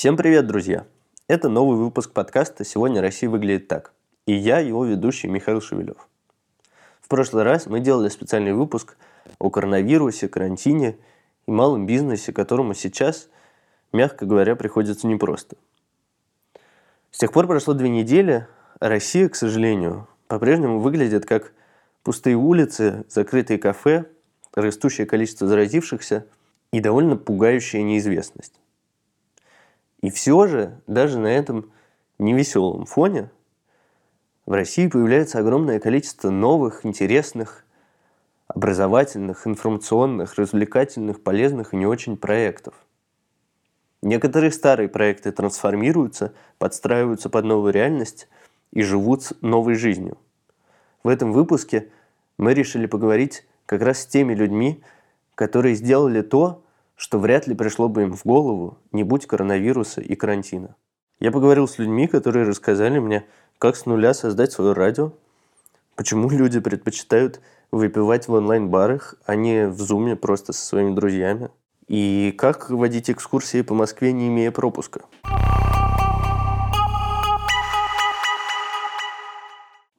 Всем 0.00 0.16
привет, 0.16 0.46
друзья! 0.46 0.86
Это 1.28 1.50
новый 1.50 1.76
выпуск 1.76 2.14
подкаста 2.14 2.64
«Сегодня 2.64 3.02
Россия 3.02 3.28
выглядит 3.28 3.68
так». 3.68 3.92
И 4.24 4.32
я, 4.32 4.58
его 4.58 4.86
ведущий 4.86 5.28
Михаил 5.28 5.60
Шевелев. 5.60 6.08
В 7.02 7.08
прошлый 7.08 7.42
раз 7.42 7.66
мы 7.66 7.80
делали 7.80 8.08
специальный 8.08 8.54
выпуск 8.54 8.96
о 9.38 9.50
коронавирусе, 9.50 10.26
карантине 10.26 10.96
и 11.46 11.50
малом 11.50 11.84
бизнесе, 11.84 12.32
которому 12.32 12.72
сейчас, 12.72 13.28
мягко 13.92 14.24
говоря, 14.24 14.56
приходится 14.56 15.06
непросто. 15.06 15.56
С 17.10 17.18
тех 17.18 17.30
пор 17.30 17.46
прошло 17.46 17.74
две 17.74 17.90
недели, 17.90 18.46
а 18.78 18.88
Россия, 18.88 19.28
к 19.28 19.36
сожалению, 19.36 20.08
по-прежнему 20.28 20.80
выглядит 20.80 21.26
как 21.26 21.52
пустые 22.04 22.36
улицы, 22.36 23.04
закрытые 23.10 23.58
кафе, 23.58 24.06
растущее 24.54 25.06
количество 25.06 25.46
заразившихся 25.46 26.24
и 26.72 26.80
довольно 26.80 27.18
пугающая 27.18 27.82
неизвестность. 27.82 28.54
И 30.00 30.10
все 30.10 30.46
же, 30.46 30.80
даже 30.86 31.18
на 31.18 31.28
этом 31.28 31.70
невеселом 32.18 32.86
фоне, 32.86 33.30
в 34.46 34.52
России 34.52 34.88
появляется 34.88 35.38
огромное 35.38 35.78
количество 35.78 36.30
новых, 36.30 36.84
интересных, 36.86 37.64
образовательных, 38.48 39.46
информационных, 39.46 40.34
развлекательных, 40.34 41.22
полезных 41.22 41.72
и 41.72 41.76
не 41.76 41.86
очень 41.86 42.16
проектов. 42.16 42.74
Некоторые 44.02 44.50
старые 44.50 44.88
проекты 44.88 45.30
трансформируются, 45.30 46.32
подстраиваются 46.58 47.28
под 47.28 47.44
новую 47.44 47.72
реальность 47.72 48.28
и 48.72 48.82
живут 48.82 49.32
новой 49.42 49.74
жизнью. 49.74 50.16
В 51.04 51.08
этом 51.08 51.32
выпуске 51.32 51.90
мы 52.38 52.54
решили 52.54 52.86
поговорить 52.86 53.46
как 53.66 53.82
раз 53.82 54.00
с 54.00 54.06
теми 54.06 54.34
людьми, 54.34 54.82
которые 55.34 55.74
сделали 55.74 56.22
то, 56.22 56.64
что 57.00 57.18
вряд 57.18 57.46
ли 57.46 57.54
пришло 57.54 57.88
бы 57.88 58.02
им 58.02 58.14
в 58.14 58.26
голову, 58.26 58.76
не 58.92 59.04
будь 59.04 59.26
коронавируса 59.26 60.02
и 60.02 60.14
карантина. 60.16 60.76
Я 61.18 61.32
поговорил 61.32 61.66
с 61.66 61.78
людьми, 61.78 62.06
которые 62.06 62.46
рассказали 62.46 62.98
мне, 62.98 63.24
как 63.56 63.76
с 63.76 63.86
нуля 63.86 64.12
создать 64.12 64.52
свое 64.52 64.74
радио, 64.74 65.12
почему 65.96 66.28
люди 66.28 66.60
предпочитают 66.60 67.40
выпивать 67.72 68.28
в 68.28 68.34
онлайн-барах, 68.34 69.14
а 69.24 69.34
не 69.34 69.68
в 69.68 69.80
зуме 69.80 70.14
просто 70.14 70.52
со 70.52 70.62
своими 70.62 70.94
друзьями, 70.94 71.48
и 71.88 72.34
как 72.36 72.68
водить 72.68 73.10
экскурсии 73.10 73.62
по 73.62 73.72
Москве, 73.72 74.12
не 74.12 74.28
имея 74.28 74.50
пропуска. 74.50 75.00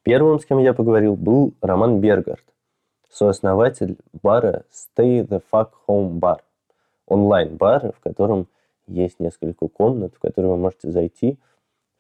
Первым, 0.04 0.40
с 0.40 0.46
кем 0.46 0.60
я 0.60 0.76
поговорил, 0.76 1.16
был 1.16 1.56
Роман 1.62 2.00
Бергард, 2.00 2.46
сооснователь 3.10 3.98
бара 4.22 4.66
Stay 4.72 5.28
the 5.28 5.42
Fuck 5.52 5.70
Home 5.88 6.20
Bar– 6.20 6.42
онлайн-бар, 7.12 7.92
в 7.92 8.00
котором 8.00 8.48
есть 8.88 9.20
несколько 9.20 9.68
комнат, 9.68 10.14
в 10.16 10.20
которые 10.20 10.52
вы 10.52 10.58
можете 10.58 10.92
зайти 10.92 11.38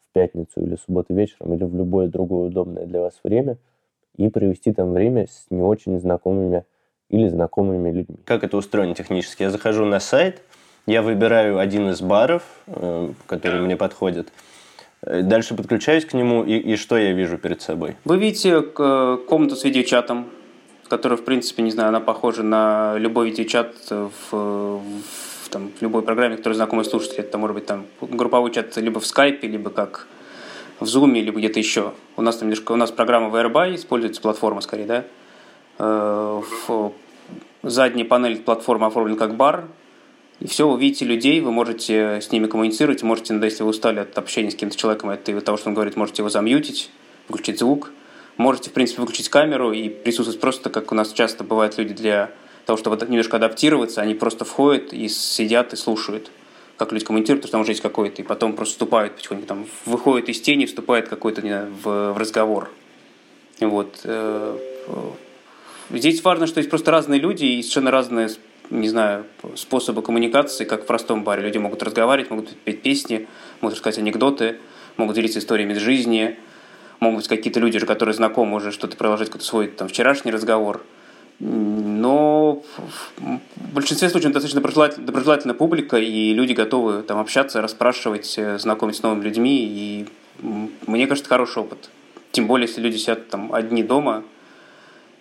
в 0.08 0.14
пятницу 0.14 0.62
или 0.62 0.76
субботу 0.76 1.14
вечером 1.14 1.54
или 1.54 1.64
в 1.64 1.76
любое 1.76 2.08
другое 2.08 2.48
удобное 2.48 2.86
для 2.86 3.02
вас 3.02 3.20
время 3.24 3.58
и 4.16 4.30
провести 4.30 4.72
там 4.72 4.94
время 4.94 5.28
с 5.28 5.48
не 5.50 5.62
очень 5.62 6.00
знакомыми 6.00 6.64
или 7.10 7.28
знакомыми 7.28 7.92
людьми. 7.92 8.20
Как 8.26 8.44
это 8.44 8.56
устроено 8.56 8.96
технически? 8.96 9.44
Я 9.44 9.50
захожу 9.50 9.86
на 9.86 10.00
сайт, 10.00 10.42
я 10.86 11.02
выбираю 11.02 11.60
один 11.60 11.90
из 11.90 12.02
баров, 12.02 12.44
э, 12.68 13.12
который 13.28 13.62
мне 13.62 13.76
подходит, 13.76 14.32
э, 15.02 15.22
Дальше 15.24 15.56
подключаюсь 15.56 16.06
к 16.06 16.14
нему, 16.14 16.44
и, 16.44 16.54
и 16.54 16.76
что 16.78 16.98
я 16.98 17.12
вижу 17.12 17.38
перед 17.38 17.62
собой? 17.62 17.96
Вы 18.06 18.18
видите 18.18 18.64
э, 18.64 19.18
комнату 19.28 19.56
с 19.56 19.64
видеочатом, 19.66 20.30
которая, 20.92 21.18
в 21.18 21.24
принципе, 21.24 21.64
не 21.64 21.72
знаю, 21.72 21.88
она 21.88 22.02
похожа 22.02 22.44
на 22.44 22.98
любой 22.98 23.28
видеочат 23.28 23.74
в, 23.90 24.12
в, 24.30 25.50
там, 25.50 25.72
в 25.80 25.82
любой 25.82 26.02
программе, 26.02 26.36
которая 26.36 26.58
знакомый 26.58 26.84
слушатель. 26.84 27.22
Это 27.22 27.38
может 27.38 27.56
быть 27.56 27.66
там 27.66 27.86
групповой 28.02 28.52
чат 28.52 28.76
либо 28.76 29.00
в 29.00 29.06
скайпе, 29.06 29.48
либо 29.48 29.70
как 29.70 30.10
в 30.82 30.84
Zoom, 30.84 31.14
либо 31.14 31.40
где-то 31.40 31.60
еще. 31.60 31.94
У 32.18 32.22
нас 32.22 32.36
там 32.36 32.50
немножко, 32.50 32.74
у 32.74 32.76
нас 32.76 32.92
программа 32.92 33.30
Whereby, 33.30 33.76
используется 33.76 34.20
платформа 34.22 34.60
скорее, 34.60 34.86
да. 34.86 35.06
Э, 35.80 36.42
в 36.68 36.92
задней 37.64 38.04
панели 38.04 38.36
платформы 38.36 38.88
оформлена 38.88 39.18
как 39.18 39.38
бар, 39.38 39.70
и 40.42 40.48
все, 40.48 40.68
вы 40.68 40.78
видите 40.78 41.06
людей, 41.06 41.40
вы 41.40 41.54
можете 41.54 42.20
с 42.20 42.34
ними 42.34 42.48
коммуницировать, 42.48 43.02
можете, 43.02 43.40
если 43.42 43.64
вы 43.64 43.70
устали 43.70 44.00
от 44.00 44.18
общения 44.18 44.52
с 44.52 44.56
каким-то 44.56 44.76
человеком, 44.76 45.10
от 45.10 45.24
того, 45.24 45.58
что 45.58 45.70
он 45.70 45.74
говорит, 45.74 45.96
можете 45.96 46.22
его 46.22 46.28
замьютить, 46.28 46.92
выключить 47.30 47.60
звук– 47.60 47.92
Можете, 48.38 48.70
в 48.70 48.74
принципе, 48.74 49.02
выключить 49.02 49.30
камеру 49.30 49.72
и 49.72 49.90
присутствовать 49.90 50.40
просто, 50.40 50.70
как 50.70 50.92
у 50.92 50.96
нас 50.96 51.12
часто 51.12 51.44
бывают 51.44 51.78
люди 51.78 51.94
для 51.94 52.32
того, 52.66 52.78
чтобы 52.78 52.98
немножко 53.08 53.38
адаптироваться, 53.38 54.02
они 54.02 54.14
просто 54.14 54.46
входят 54.46 54.94
и 54.94 55.08
сидят 55.10 55.74
и 55.74 55.76
слушают, 55.76 56.32
как 56.78 56.92
люди 56.92 57.06
комментируют, 57.06 57.42
потому 57.42 57.48
что 57.48 57.52
там 57.52 57.62
уже 57.62 57.72
есть 57.72 57.82
какой-то, 57.82 58.22
и 58.22 58.26
потом 58.26 58.54
просто 58.54 58.74
вступают 58.74 59.16
потихоньку, 59.16 59.46
там, 59.46 59.66
выходит 59.86 60.30
из 60.30 60.42
тени, 60.42 60.66
вступает 60.66 61.08
какой-то 61.10 61.42
в, 61.84 62.14
в 62.14 62.18
разговор. 62.18 62.70
Вот. 63.60 64.00
Э, 64.06 64.58
здесь 65.92 66.24
важно, 66.24 66.48
что 66.48 66.60
есть 66.60 66.70
просто 66.70 66.92
разные 66.92 67.20
люди 67.20 67.46
и 67.46 67.62
совершенно 67.62 67.92
разные, 67.92 68.30
не 68.70 68.90
знаю, 68.90 69.26
способы 69.56 70.02
коммуникации, 70.02 70.66
как 70.66 70.84
в 70.84 70.86
простом 70.86 71.24
баре. 71.24 71.44
Люди 71.44 71.58
могут 71.58 71.84
разговаривать, 71.84 72.32
могут 72.32 72.50
петь 72.64 72.82
песни, 72.82 73.28
могут 73.60 73.76
рассказать 73.76 74.00
анекдоты, 74.00 74.58
могут 74.98 75.16
делиться 75.16 75.40
историями 75.40 75.74
из 75.74 75.80
жизни– 75.80 76.40
могут 77.02 77.18
быть 77.18 77.28
какие-то 77.28 77.60
люди, 77.60 77.80
которые 77.80 78.14
знакомы 78.14 78.58
уже, 78.58 78.72
что-то 78.72 78.96
продолжать 78.96 79.28
какой-то 79.30 79.46
свой 79.46 79.68
там, 79.68 79.88
вчерашний 79.88 80.32
разговор. 80.32 80.82
Но 81.40 82.62
в 83.18 83.74
большинстве 83.74 84.08
случаев 84.10 84.32
достаточно 84.32 84.62
доброжелательная, 84.62 85.56
публика, 85.56 85.98
и 85.98 86.34
люди 86.34 86.54
готовы 86.54 87.02
там 87.02 87.18
общаться, 87.18 87.62
расспрашивать, 87.62 88.36
э, 88.38 88.60
знакомить 88.60 88.98
с 88.98 89.02
новыми 89.02 89.24
людьми. 89.24 89.66
И 89.66 90.06
мне 90.86 91.08
кажется, 91.08 91.28
хороший 91.28 91.64
опыт. 91.64 91.90
Тем 92.32 92.46
более, 92.46 92.68
если 92.68 92.80
люди 92.80 92.98
сидят 92.98 93.30
там 93.30 93.52
одни 93.54 93.82
дома 93.82 94.24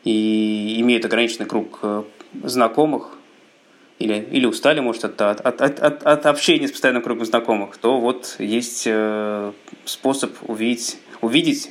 и 0.04 0.76
имеют 0.80 1.06
ограниченный 1.06 1.46
круг 1.46 1.78
э, 1.82 2.02
знакомых, 2.44 3.12
или, 3.98 4.28
или 4.30 4.44
устали, 4.44 4.80
может, 4.80 5.04
от, 5.06 5.20
от, 5.22 5.40
от, 5.40 5.60
от, 5.60 6.02
от 6.02 6.26
общения 6.26 6.68
с 6.68 6.72
постоянным 6.72 7.02
кругом 7.02 7.24
знакомых, 7.24 7.78
то 7.78 7.98
вот 7.98 8.36
есть 8.38 8.84
э, 8.86 9.52
способ 9.86 10.32
увидеть 10.46 10.98
увидеть, 11.20 11.70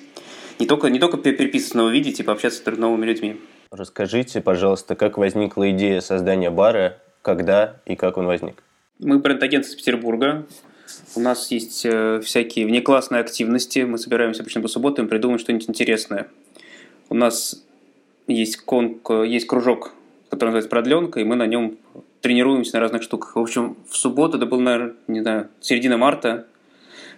не 0.59 0.65
только, 0.65 0.89
не 0.89 0.99
только 0.99 1.17
переписываться, 1.17 1.77
но 1.77 1.85
увидеть 1.85 2.19
и 2.19 2.23
пообщаться 2.23 2.61
с 2.63 2.77
новыми 2.77 3.05
людьми. 3.05 3.39
Расскажите, 3.71 4.41
пожалуйста, 4.41 4.95
как 4.95 5.17
возникла 5.17 5.69
идея 5.71 6.01
создания 6.01 6.49
бара, 6.49 6.97
когда 7.21 7.81
и 7.85 7.95
как 7.95 8.17
он 8.17 8.25
возник? 8.25 8.63
Мы 8.99 9.19
бренд-агентство 9.19 9.75
из 9.75 9.79
Петербурга. 9.79 10.45
У 11.15 11.19
нас 11.19 11.51
есть 11.51 11.85
э, 11.85 12.19
всякие 12.23 12.65
внеклассные 12.65 13.21
активности. 13.21 13.79
Мы 13.79 13.97
собираемся 13.97 14.41
обычно 14.41 14.61
по 14.61 14.67
субботам 14.67 15.05
и 15.05 15.09
придумываем 15.09 15.39
что-нибудь 15.39 15.69
интересное. 15.69 16.27
У 17.09 17.15
нас 17.15 17.63
есть, 18.27 18.57
конк, 18.57 19.09
есть 19.09 19.47
кружок, 19.47 19.93
который 20.29 20.49
называется 20.49 20.69
«Продленка», 20.69 21.19
и 21.19 21.23
мы 21.23 21.35
на 21.35 21.47
нем 21.47 21.77
тренируемся 22.21 22.73
на 22.73 22.79
разных 22.81 23.03
штуках. 23.03 23.35
В 23.35 23.39
общем, 23.39 23.77
в 23.87 23.95
субботу, 23.95 24.37
это 24.37 24.45
был, 24.45 24.59
наверное, 24.59 24.95
не 25.07 25.21
знаю, 25.21 25.49
середина 25.61 25.97
марта, 25.97 26.47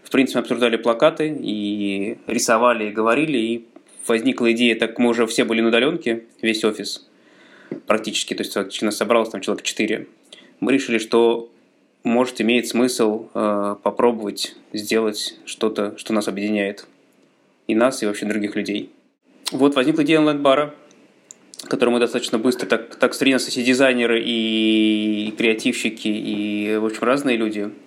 в 0.03 0.09
принципе, 0.11 0.39
обсуждали 0.39 0.77
плакаты 0.77 1.35
и 1.39 2.17
рисовали, 2.27 2.89
и 2.89 2.91
говорили, 2.91 3.37
и 3.37 3.65
возникла 4.07 4.51
идея, 4.51 4.75
так 4.75 4.97
мы 4.99 5.09
уже 5.09 5.25
все 5.27 5.45
были 5.45 5.61
на 5.61 5.69
удаленке, 5.69 6.23
весь 6.41 6.63
офис 6.63 7.07
практически, 7.87 8.33
то 8.33 8.41
есть 8.41 8.53
фактически 8.53 8.85
нас 8.85 8.97
собралось 8.97 9.29
там 9.29 9.41
человек 9.41 9.63
4. 9.63 10.07
Мы 10.59 10.73
решили, 10.73 10.97
что 10.97 11.49
может 12.03 12.41
иметь 12.41 12.67
смысл 12.67 13.29
э, 13.33 13.75
попробовать 13.81 14.55
сделать 14.73 15.39
что-то, 15.45 15.97
что 15.97 16.13
нас 16.13 16.27
объединяет. 16.27 16.87
И 17.67 17.75
нас, 17.75 18.03
и 18.03 18.05
вообще 18.05 18.25
других 18.25 18.55
людей. 18.55 18.89
Вот 19.51 19.75
возникла 19.75 20.03
идея 20.03 20.19
онлайн-бара, 20.19 20.73
которую 21.69 21.93
мы 21.93 21.99
достаточно 21.99 22.37
быстро, 22.37 22.65
так, 22.65 22.95
так 22.95 23.13
соревновались 23.13 23.55
и 23.57 23.63
дизайнеры, 23.63 24.21
и 24.21 25.33
креативщики, 25.37 26.07
и, 26.07 26.75
в 26.77 26.85
общем, 26.85 27.03
разные 27.03 27.37
люди– 27.37 27.69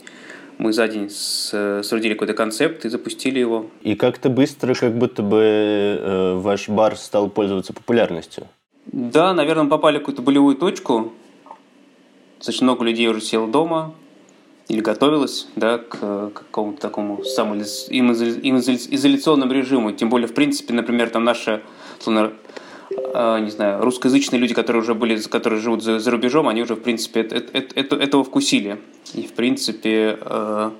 мы 0.64 0.72
за 0.72 0.88
день 0.88 1.10
соорудили 1.10 2.14
какой-то 2.14 2.32
концепт 2.32 2.86
и 2.86 2.88
запустили 2.88 3.38
его. 3.38 3.66
И 3.82 3.94
как-то 3.94 4.30
быстро, 4.30 4.74
как 4.74 4.96
будто 4.96 5.22
бы 5.22 5.42
э, 5.42 6.36
ваш 6.36 6.70
бар 6.70 6.96
стал 6.96 7.28
пользоваться 7.28 7.74
популярностью. 7.74 8.46
Да, 8.86 9.34
наверное, 9.34 9.64
мы 9.64 9.70
попали 9.70 9.98
в 9.98 10.00
какую-то 10.00 10.22
болевую 10.22 10.56
точку. 10.56 11.12
Достаточно 12.38 12.64
много 12.64 12.86
людей 12.86 13.06
уже 13.08 13.20
село 13.20 13.46
дома 13.46 13.92
или 14.68 14.80
готовилось 14.80 15.48
да, 15.54 15.76
к, 15.76 15.98
к 15.98 16.32
какому-то 16.32 16.80
такому 16.80 17.22
самоизоляционному 17.24 19.52
режиму. 19.52 19.92
Тем 19.92 20.08
более, 20.08 20.28
в 20.28 20.32
принципе, 20.32 20.72
например, 20.72 21.10
там 21.10 21.24
наша 21.24 21.60
словно, 21.98 22.32
не 22.96 23.50
знаю, 23.50 23.82
русскоязычные 23.82 24.40
люди, 24.40 24.54
которые 24.54 24.82
уже 24.82 24.94
были, 24.94 25.16
которые 25.20 25.60
живут 25.60 25.82
за, 25.82 25.98
за 25.98 26.10
рубежом, 26.10 26.48
они 26.48 26.62
уже, 26.62 26.74
в 26.74 26.80
принципе, 26.80 27.20
это, 27.20 27.36
это, 27.36 27.58
это, 27.74 27.96
этого 27.96 28.24
вкусили. 28.24 28.78
И, 29.14 29.22
в 29.22 29.32
принципе, 29.34 30.18
э, 30.20 30.70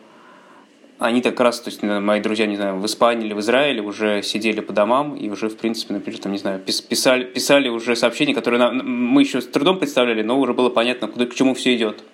они 0.98 1.20
так 1.20 1.38
раз, 1.40 1.60
то 1.60 1.70
есть, 1.70 1.82
мои 1.82 2.20
друзья, 2.20 2.46
не 2.46 2.56
знаю, 2.56 2.78
в 2.78 2.86
Испании 2.86 3.26
или 3.26 3.34
в 3.34 3.40
Израиле 3.40 3.82
уже 3.82 4.22
сидели 4.22 4.60
по 4.60 4.72
домам 4.72 5.14
и 5.16 5.28
уже, 5.28 5.48
в 5.48 5.56
принципе, 5.56 5.94
например, 5.94 6.18
там, 6.20 6.32
не 6.32 6.38
знаю, 6.38 6.60
писали, 6.60 7.24
писали 7.24 7.68
уже 7.68 7.96
сообщения, 7.96 8.34
которые 8.34 8.60
нам, 8.60 8.78
мы 8.86 9.22
еще 9.22 9.40
с 9.40 9.46
трудом 9.46 9.78
представляли, 9.78 10.22
но 10.22 10.38
уже 10.38 10.54
было 10.54 10.70
понятно, 10.70 11.08
куда, 11.08 11.26
к 11.26 11.34
чему 11.34 11.54
все 11.54 11.74
идет. 11.74 12.04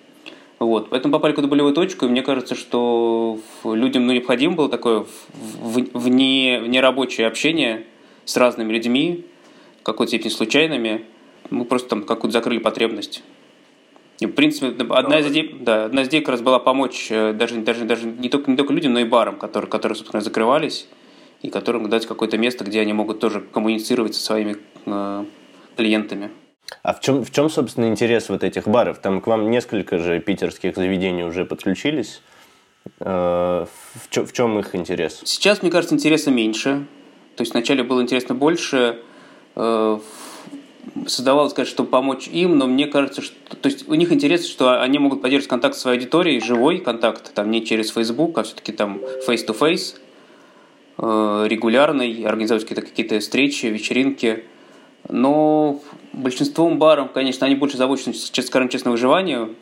Вот. 0.59 0.89
Поэтому 0.89 1.11
попали 1.11 1.31
в 1.31 1.35
какую-то 1.35 1.49
болевую 1.49 1.73
точку, 1.73 2.05
и 2.05 2.09
мне 2.09 2.21
кажется, 2.21 2.53
что 2.53 3.39
людям 3.63 4.05
ну, 4.05 4.13
необходимо 4.13 4.55
было 4.55 4.69
такое 4.69 5.05
вне, 5.33 6.59
внерабочее 6.61 7.27
общение 7.27 7.85
с 8.25 8.37
разными 8.37 8.71
людьми, 8.71 9.25
в 9.81 9.83
какой-то 9.83 10.09
степени 10.11 10.29
случайными. 10.29 11.05
Мы 11.49 11.65
просто 11.65 11.89
там 11.89 12.03
какую-то 12.03 12.37
закрыли 12.37 12.59
потребность. 12.59 13.23
И, 14.19 14.27
в 14.27 14.33
принципе, 14.33 14.85
одна 14.89 15.19
из 15.19 15.27
идей, 15.27 15.57
да, 15.59 15.85
одна 15.85 16.03
из 16.03 16.07
идей 16.07 16.21
как 16.21 16.29
раз 16.29 16.41
была 16.41 16.59
помочь 16.59 17.07
э, 17.09 17.33
даже, 17.33 17.55
даже, 17.55 17.85
даже 17.85 18.05
не, 18.05 18.29
только, 18.29 18.51
не 18.51 18.55
только 18.55 18.71
людям, 18.71 18.93
но 18.93 18.99
и 18.99 19.03
барам, 19.03 19.37
которые, 19.37 19.69
которые 19.69 19.95
собственно, 19.95 20.21
закрывались, 20.21 20.87
и 21.41 21.49
которым 21.49 21.89
дать 21.89 22.05
какое-то 22.05 22.37
место, 22.37 22.63
где 22.63 22.81
они 22.81 22.93
могут 22.93 23.19
тоже 23.19 23.41
коммуницировать 23.41 24.13
со 24.13 24.21
своими 24.21 24.57
э, 24.85 25.25
клиентами. 25.75 26.29
А 26.83 26.93
в 26.93 27.01
чем, 27.01 27.25
в 27.25 27.31
чем, 27.31 27.49
собственно, 27.49 27.87
интерес 27.87 28.29
вот 28.29 28.43
этих 28.43 28.67
баров? 28.67 28.99
Там 28.99 29.21
к 29.21 29.27
вам 29.27 29.49
несколько 29.49 29.97
же 29.97 30.19
питерских 30.19 30.75
заведений 30.75 31.23
уже 31.23 31.43
подключились. 31.43 32.21
Э, 32.99 33.65
в, 33.65 34.09
чем, 34.11 34.27
в 34.27 34.33
чем 34.33 34.59
их 34.59 34.75
интерес? 34.75 35.21
Сейчас, 35.25 35.63
мне 35.63 35.71
кажется, 35.71 35.95
интереса 35.95 36.29
меньше. 36.29 36.85
То 37.35 37.41
есть 37.41 37.53
вначале 37.53 37.83
было 37.83 38.01
интересно 38.01 38.35
больше. 38.35 38.99
Э, 39.55 39.99
создавалось, 41.07 41.53
конечно, 41.53 41.73
чтобы 41.73 41.89
помочь 41.89 42.27
им, 42.27 42.57
но 42.57 42.67
мне 42.67 42.87
кажется, 42.87 43.21
что 43.21 43.35
то 43.55 43.67
есть 43.67 43.87
у 43.87 43.93
них 43.93 44.11
интерес, 44.11 44.47
что 44.47 44.81
они 44.81 44.99
могут 44.99 45.21
поддерживать 45.21 45.49
контакт 45.49 45.75
с 45.75 45.81
своей 45.81 45.97
аудиторией, 45.97 46.39
живой 46.39 46.79
контакт, 46.79 47.33
там 47.33 47.51
не 47.51 47.65
через 47.65 47.91
Facebook, 47.91 48.37
а 48.37 48.43
все-таки 48.43 48.71
там 48.71 48.99
face-to-face, 49.27 49.97
э, 50.97 51.45
регулярный, 51.47 52.23
организовать 52.23 52.65
какие-то 52.65 52.81
какие 52.81 53.19
встречи, 53.19 53.67
вечеринки. 53.67 54.45
Но 55.09 55.81
большинством 56.13 56.77
баром, 56.77 57.09
конечно, 57.09 57.45
они 57.45 57.55
больше 57.55 57.77
заботятся, 57.77 58.41
скажем 58.41 58.69
честно, 58.69 58.91
выживанию, 58.91 59.55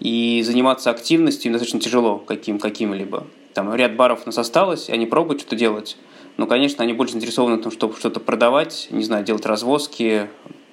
и 0.00 0.42
заниматься 0.44 0.90
активностью 0.90 1.52
достаточно 1.52 1.80
тяжело 1.80 2.18
каким, 2.18 2.58
каким-либо. 2.58 3.26
Там 3.52 3.72
ряд 3.74 3.94
баров 3.96 4.22
у 4.24 4.26
нас 4.26 4.38
осталось, 4.38 4.90
они 4.90 5.06
пробуют 5.06 5.40
что-то 5.40 5.56
делать, 5.56 5.96
но, 6.36 6.46
конечно, 6.46 6.82
они 6.82 6.92
больше 6.92 7.12
заинтересованы 7.12 7.56
в 7.56 7.62
том, 7.62 7.72
чтобы 7.72 7.96
что-то 7.96 8.20
продавать, 8.20 8.88
не 8.90 9.04
знаю, 9.04 9.24
делать 9.24 9.46
развозки, 9.46 10.28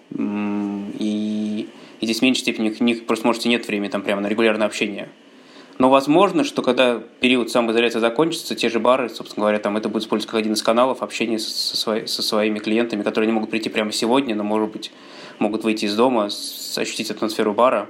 и, 0.10 1.68
и 2.00 2.06
здесь 2.06 2.20
в 2.20 2.22
меньшей 2.22 2.42
степени 2.42 2.76
у 2.80 2.84
них 2.84 3.06
просто, 3.06 3.28
можете, 3.28 3.50
нет 3.50 3.68
времени 3.68 3.90
там 3.90 4.02
прямо 4.02 4.22
на 4.22 4.28
регулярное 4.28 4.68
общение. 4.68 5.10
Но 5.78 5.90
возможно, 5.90 6.44
что 6.44 6.62
когда 6.62 7.02
период 7.22 7.50
самоизоляции 7.50 8.00
закончится, 8.00 8.56
те 8.56 8.70
же 8.70 8.80
бары, 8.80 9.10
собственно 9.10 9.46
говоря, 9.46 9.60
там 9.60 9.78
это 9.78 9.90
будет 9.90 10.04
использоваться 10.04 10.32
как 10.32 10.40
один 10.42 10.54
из 10.54 10.62
каналов 10.62 11.02
общения 11.02 11.40
со, 11.40 11.76
свои, 11.76 12.06
со 12.06 12.22
своими 12.22 12.60
клиентами, 12.60 13.02
которые 13.02 13.28
не 13.28 13.34
могут 13.34 13.50
прийти 13.50 13.70
прямо 13.70 13.92
сегодня, 13.92 14.36
но, 14.36 14.44
может 14.44 14.70
быть, 14.72 14.92
могут 15.40 15.64
выйти 15.64 15.86
из 15.86 15.96
дома, 15.96 16.26
ощутить 16.26 17.10
атмосферу 17.10 17.54
бара 17.54 17.90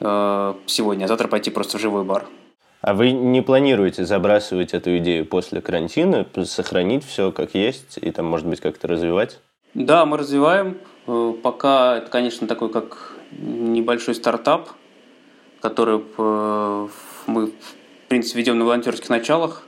э, 0.00 0.54
сегодня, 0.66 1.04
а 1.04 1.08
завтра 1.08 1.28
пойти 1.28 1.50
просто 1.50 1.78
в 1.78 1.80
живой 1.80 2.04
бар. 2.04 2.26
А 2.80 2.94
вы 2.94 3.12
не 3.12 3.42
планируете 3.42 4.06
забрасывать 4.06 4.72
эту 4.72 4.96
идею 4.98 5.26
после 5.26 5.60
карантина, 5.60 6.26
сохранить 6.44 7.04
все 7.04 7.30
как 7.30 7.54
есть 7.54 7.98
и 8.00 8.10
там, 8.10 8.26
может 8.26 8.46
быть, 8.46 8.60
как-то 8.60 8.88
развивать? 8.88 9.38
Да, 9.74 10.06
мы 10.06 10.16
развиваем. 10.16 10.78
Э, 11.06 11.34
пока 11.42 11.98
это, 11.98 12.10
конечно, 12.10 12.46
такой 12.46 12.70
как 12.70 13.12
небольшой 13.32 14.14
стартап, 14.14 14.70
который 15.60 16.02
э, 16.16 16.88
мы, 17.26 17.46
в 17.46 17.52
принципе, 18.08 18.38
ведем 18.38 18.58
на 18.58 18.64
волонтерских 18.64 19.10
началах. 19.10 19.64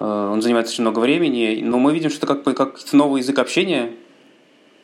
Э, 0.00 0.30
он 0.32 0.40
занимает 0.40 0.68
очень 0.68 0.82
много 0.82 1.00
времени, 1.00 1.60
но 1.62 1.78
мы 1.78 1.92
видим, 1.92 2.08
что 2.08 2.26
это 2.26 2.42
как 2.42 2.56
как 2.56 2.92
новый 2.92 3.20
язык 3.20 3.38
общения, 3.38 3.92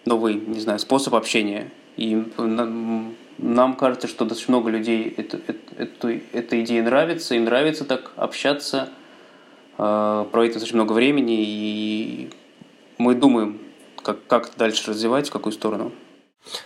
новый, 0.04 0.34
не 0.34 0.60
знаю, 0.60 0.78
способ 0.78 1.14
общения. 1.14 1.70
И 1.96 2.22
нам 3.42 3.74
кажется, 3.74 4.06
что 4.06 4.24
достаточно 4.24 4.56
много 4.56 4.70
людей 4.70 5.12
это, 5.16 5.38
это, 5.46 5.76
это, 5.76 6.20
эта 6.32 6.62
идея 6.62 6.82
нравится, 6.82 7.34
им 7.34 7.44
нравится 7.44 7.84
так 7.84 8.12
общаться, 8.16 8.88
э, 9.78 10.26
проводить 10.30 10.54
достаточно 10.54 10.76
много 10.76 10.92
времени, 10.92 11.36
и 11.38 12.30
мы 12.98 13.14
думаем, 13.14 13.58
как, 14.02 14.26
как 14.26 14.52
дальше 14.56 14.90
развивать, 14.90 15.28
в 15.28 15.32
какую 15.32 15.52
сторону. 15.52 15.92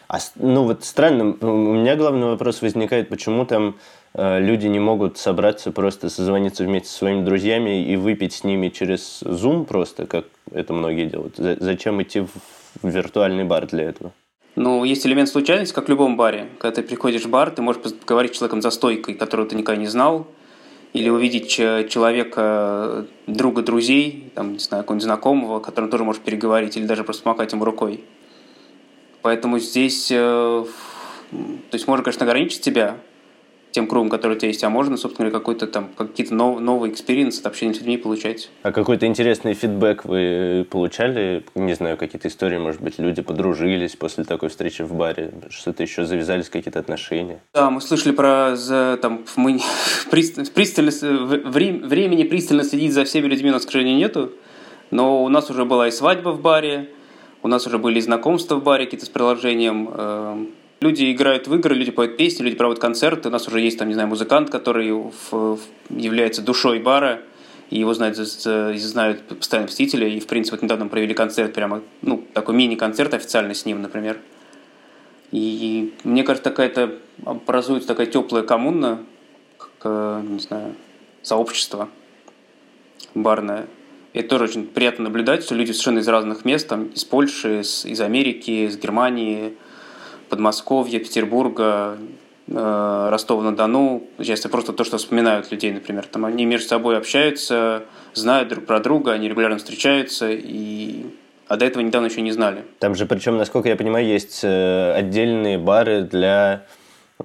А, 0.09 0.19
ну 0.37 0.65
вот 0.65 0.85
странно, 0.85 1.37
у 1.41 1.75
меня 1.75 1.97
главный 1.97 2.27
вопрос 2.27 2.63
возникает, 2.63 3.09
почему 3.09 3.45
там 3.45 3.77
э, 4.15 4.41
люди 4.41 4.67
не 4.67 4.79
могут 4.79 5.19
собраться, 5.19 5.73
просто 5.73 6.09
созвониться 6.09 6.65
вместе 6.65 6.89
со 6.89 6.99
своими 6.99 7.25
друзьями 7.25 7.85
и 7.85 7.97
выпить 7.97 8.33
с 8.33 8.45
ними 8.45 8.69
через 8.69 9.23
Zoom 9.23 9.65
просто, 9.65 10.07
как 10.07 10.27
это 10.51 10.73
многие 10.73 11.07
делают. 11.07 11.37
Зачем 11.37 12.03
идти 12.03 12.21
в 12.21 12.31
виртуальный 12.83 13.45
бар 13.45 13.67
для 13.67 13.85
этого? 13.85 14.13
Ну, 14.57 14.85
есть 14.85 15.07
элемент 15.07 15.29
случайности, 15.29 15.75
как 15.75 15.87
в 15.87 15.91
любом 15.91 16.17
баре. 16.17 16.49
Когда 16.59 16.77
ты 16.77 16.83
приходишь 16.83 17.25
в 17.27 17.29
бар, 17.29 17.51
ты 17.51 17.61
можешь 17.61 17.83
поговорить 17.83 18.33
с 18.33 18.39
человеком 18.39 18.63
за 18.63 18.71
стойкой, 18.71 19.15
которого 19.15 19.47
ты 19.47 19.55
никогда 19.55 19.79
не 19.79 19.87
знал, 19.87 20.27
или 20.95 21.11
увидеть 21.11 21.51
человека, 21.51 23.07
друга 23.27 23.61
друзей, 23.61 24.33
там, 24.35 24.55
не 24.55 24.59
знаю, 24.59 24.83
какого-нибудь 24.83 25.05
знакомого, 25.05 25.61
которым 25.61 25.91
тоже 25.91 26.05
можешь 26.05 26.23
переговорить, 26.23 26.79
или 26.79 26.87
даже 26.87 27.05
просто 27.05 27.23
помахать 27.23 27.53
ему 27.53 27.67
рукой. 27.67 28.03
Поэтому 29.21 29.59
здесь, 29.59 30.11
э, 30.11 30.65
то 31.31 31.75
есть 31.75 31.87
можно, 31.87 32.03
конечно, 32.03 32.25
ограничить 32.25 32.65
себя, 32.65 32.97
тем 33.77 33.89
кругом, 33.89 34.09
который 34.09 34.37
у 34.37 34.39
тебя 34.39 34.49
есть, 34.49 34.65
а 34.65 34.71
можно, 34.71 34.97
собственно 34.97 35.29
говоря, 35.29 35.39
какой-то 35.39 35.67
там, 35.67 35.91
какие-то 35.99 36.35
нов, 36.35 36.61
новые 36.61 36.95
experience 36.95 37.37
ы 37.37 37.41
от 37.41 37.47
общения 37.47 37.75
с 37.75 37.77
людьми 37.77 37.99
получать. 37.99 38.49
А 38.63 38.73
какой-то 38.73 39.05
интересный 39.05 39.53
фидбэк 39.53 40.07
вы 40.07 40.67
получали? 40.71 41.45
Не 41.55 41.75
знаю, 41.75 41.99
какие-то 41.99 42.29
истории, 42.29 42.57
может 42.57 42.81
быть, 42.81 42.99
люди 42.99 43.21
подружились 43.21 43.95
после 43.95 44.25
такой 44.25 44.49
встречи 44.49 44.81
в 44.81 44.95
баре, 44.95 45.31
что-то 45.51 45.83
еще 45.83 46.07
завязались 46.07 46.49
какие-то 46.49 46.79
отношения? 46.79 47.43
Да, 47.53 47.69
мы 47.69 47.83
слышали 47.83 48.15
про, 48.15 48.57
за, 48.57 48.99
там, 49.03 49.27
мы 49.37 49.61
пристально, 50.11 50.91
времени 51.51 52.23
пристально 52.23 52.65
следить 52.65 52.95
за 52.95 53.05
всеми 53.05 53.27
людьми 53.27 53.51
у 53.51 53.53
нас, 53.53 53.67
к 53.67 53.71
сожалению, 53.71 53.99
нету, 53.99 54.33
но 54.91 55.23
у 55.23 55.29
нас 55.29 55.51
уже 55.51 55.67
была 55.67 55.89
и 55.89 55.91
свадьба 55.91 56.31
в 56.31 56.41
баре, 56.41 56.89
у 57.43 57.49
нас 57.49 57.67
уже 57.67 57.77
были 57.77 58.01
знакомства 58.01 58.55
в 58.55 58.63
баре 58.63 58.87
какие-то 58.87 59.05
с 59.05 59.11
приложением, 59.11 59.91
эм, 59.93 60.49
Люди 60.81 61.11
играют 61.11 61.49
в 61.49 61.55
игры, 61.55 61.75
люди 61.75 61.91
поют 61.91 62.19
песни, 62.19 62.43
люди 62.45 62.57
проводят 62.57 62.81
концерты. 62.81 63.29
У 63.29 63.33
нас 63.33 63.49
уже 63.49 63.61
есть, 63.61 63.79
там, 63.79 63.89
не 63.89 63.95
знаю, 63.95 64.09
музыкант, 64.09 64.51
который 64.51 64.93
в, 64.93 65.59
является 65.89 66.43
душой 66.43 66.81
бара, 66.81 67.23
и 67.71 67.79
его 67.79 67.95
знают, 67.95 68.17
знают 68.17 69.23
постоянно 69.23 69.69
посетители. 69.69 70.11
И, 70.11 70.21
в 70.21 70.27
принципе, 70.27 70.57
вот 70.57 70.63
недавно 70.63 70.89
провели 70.89 71.15
концерт, 71.15 71.55
прямо, 71.55 71.83
ну, 72.03 72.23
такой 72.35 72.55
мини-концерт 72.55 73.15
официально 73.15 73.55
с 73.55 73.65
ним, 73.65 73.81
например. 73.81 74.19
И 75.33 75.95
мне 76.05 76.23
кажется, 76.25 76.51
такая-то 76.51 76.95
образуется 77.25 77.89
такая 77.89 78.07
теплая 78.07 78.43
коммуна, 78.43 79.01
как, 79.59 80.23
не 80.23 80.41
знаю, 80.41 80.75
сообщество 81.23 81.89
барное. 83.15 83.67
И 84.13 84.19
это 84.19 84.29
тоже 84.29 84.45
очень 84.45 84.67
приятно 84.67 85.05
наблюдать, 85.05 85.43
что 85.43 85.55
люди 85.55 85.73
совершенно 85.73 85.99
из 86.01 86.09
разных 86.09 86.45
мест, 86.45 86.69
там, 86.69 86.87
из 86.87 87.05
Польши, 87.05 87.61
из, 87.61 87.85
из 87.87 88.01
Америки, 88.01 88.67
из 88.67 88.79
Германии, 88.79 89.57
Подмосковья, 90.29 90.99
Петербурга, 90.99 91.99
э, 92.49 93.09
Ростова-на-Дону. 93.11 94.03
Часто 94.23 94.49
просто 94.49 94.73
то, 94.73 94.85
что 94.85 94.99
вспоминают 94.99 95.51
людей, 95.51 95.73
например. 95.73 96.07
Там 96.07 96.25
они 96.25 96.45
между 96.45 96.69
собой 96.69 96.97
общаются, 96.97 97.83
знают 98.15 98.49
друг 98.49 98.67
про 98.67 98.81
друга, 98.81 99.13
они 99.13 99.29
регулярно 99.29 99.59
встречаются, 99.59 100.31
и... 100.31 101.07
а 101.49 101.57
до 101.57 101.65
этого 101.65 101.83
недавно 101.83 102.07
еще 102.07 102.23
не 102.23 102.33
знали. 102.33 102.65
Там 102.79 102.95
же, 102.95 103.07
причем, 103.07 103.37
насколько 103.37 103.69
я 103.69 103.77
понимаю, 103.77 104.07
есть 104.07 104.41
э, 104.43 104.93
отдельные 104.93 105.59
бары 105.59 106.03
для 106.03 106.65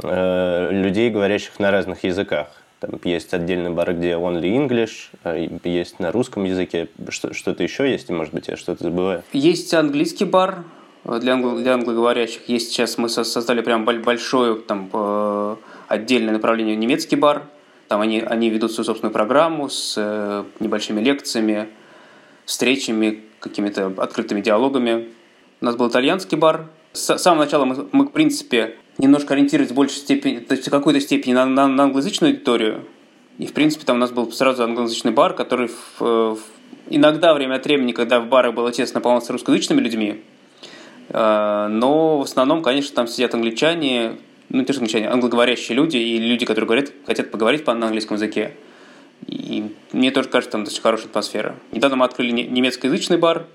э, 0.01 0.69
людей, 0.71 1.09
говорящих 1.09 1.59
на 1.59 1.71
разных 1.71 2.03
языках. 2.03 2.47
Там 2.79 2.99
есть 3.03 3.31
отдельный 3.31 3.69
бар, 3.69 3.93
где 3.93 4.13
only 4.13 4.41
English, 4.57 5.59
есть 5.63 5.99
на 5.99 6.11
русском 6.11 6.45
языке. 6.45 6.87
Что-то 7.09 7.61
еще 7.61 7.87
есть, 7.87 8.09
и, 8.09 8.13
может 8.13 8.33
быть, 8.33 8.47
я 8.47 8.57
что-то 8.57 8.85
забываю? 8.85 9.21
Есть 9.33 9.71
английский 9.75 10.25
бар, 10.25 10.63
для, 11.03 11.33
англо, 11.33 11.57
для 11.57 11.73
англоговорящих. 11.73 12.47
Есть 12.47 12.71
сейчас 12.71 12.97
мы 12.97 13.09
создали 13.09 13.61
прям 13.61 13.85
большое 13.85 14.55
там, 14.55 14.89
э, 14.93 15.55
отдельное 15.87 16.33
направление 16.33 16.75
немецкий 16.75 17.15
бар. 17.15 17.43
Там 17.87 18.01
они, 18.01 18.21
они 18.21 18.49
ведут 18.49 18.71
свою 18.71 18.85
собственную 18.85 19.11
программу 19.11 19.69
с 19.69 19.95
э, 19.97 20.43
небольшими 20.59 21.01
лекциями, 21.01 21.69
встречами, 22.45 23.23
какими-то 23.39 23.93
открытыми 23.97 24.41
диалогами. 24.41 25.09
У 25.59 25.65
нас 25.65 25.75
был 25.75 25.89
итальянский 25.89 26.37
бар. 26.37 26.67
С 26.93 27.17
самого 27.17 27.45
начала 27.45 27.65
мы, 27.65 27.87
мы 27.91 28.05
в 28.05 28.11
принципе, 28.11 28.77
немножко 28.97 29.33
ориентировались 29.33 29.71
в 29.71 29.75
большей 29.75 29.97
степени, 29.97 30.39
то 30.39 30.53
есть 30.53 30.67
в 30.67 30.71
какой-то 30.71 30.99
степени 30.99 31.33
на, 31.33 31.45
на, 31.45 31.67
на 31.67 31.83
англоязычную 31.83 32.33
аудиторию. 32.33 32.85
И, 33.37 33.47
в 33.47 33.53
принципе, 33.53 33.85
там 33.85 33.95
у 33.95 33.99
нас 33.99 34.11
был 34.11 34.31
сразу 34.31 34.63
англоязычный 34.63 35.11
бар, 35.11 35.33
который 35.33 35.69
в, 35.69 36.01
в, 36.01 36.39
иногда 36.89 37.33
время 37.33 37.55
от 37.55 37.65
времени, 37.65 37.91
когда 37.91 38.19
в 38.19 38.27
барах 38.27 38.53
было 38.53 38.71
тесно, 38.71 38.99
полностью 39.01 39.33
русскоязычными 39.33 39.79
людьми, 39.79 40.21
Э, 40.21 40.30
но 41.13 42.17
в 42.19 42.21
основном, 42.23 42.61
конечно, 42.61 42.95
там 42.95 43.07
сидят 43.07 43.33
англичане, 43.33 44.13
ну, 44.49 44.59
не 44.59 44.65
то, 44.65 44.73
что 44.73 44.81
англичане, 44.81 45.09
англоговорящие 45.09 45.75
люди 45.75 45.97
и 45.97 46.17
люди, 46.17 46.45
которые 46.45 46.67
говорят, 46.67 46.91
хотят 47.05 47.31
поговорить 47.31 47.65
по 47.65 47.73
английскому 47.73 48.17
языке. 48.17 48.53
И 49.27 49.73
мне 49.91 50.11
тоже 50.11 50.29
кажется, 50.29 50.51
там 50.51 50.63
достаточно 50.63 50.83
хорошая 50.89 51.07
атмосфера. 51.09 51.55
Недавно 51.71 51.97
мы 51.97 52.05
открыли 52.05 52.31
немецкоязычный 52.31 53.17
бар. 53.17 53.45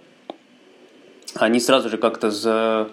Они 1.35 1.61
сразу 1.61 1.89
же 1.89 1.99
как-то 1.99 2.31
за... 2.31 2.89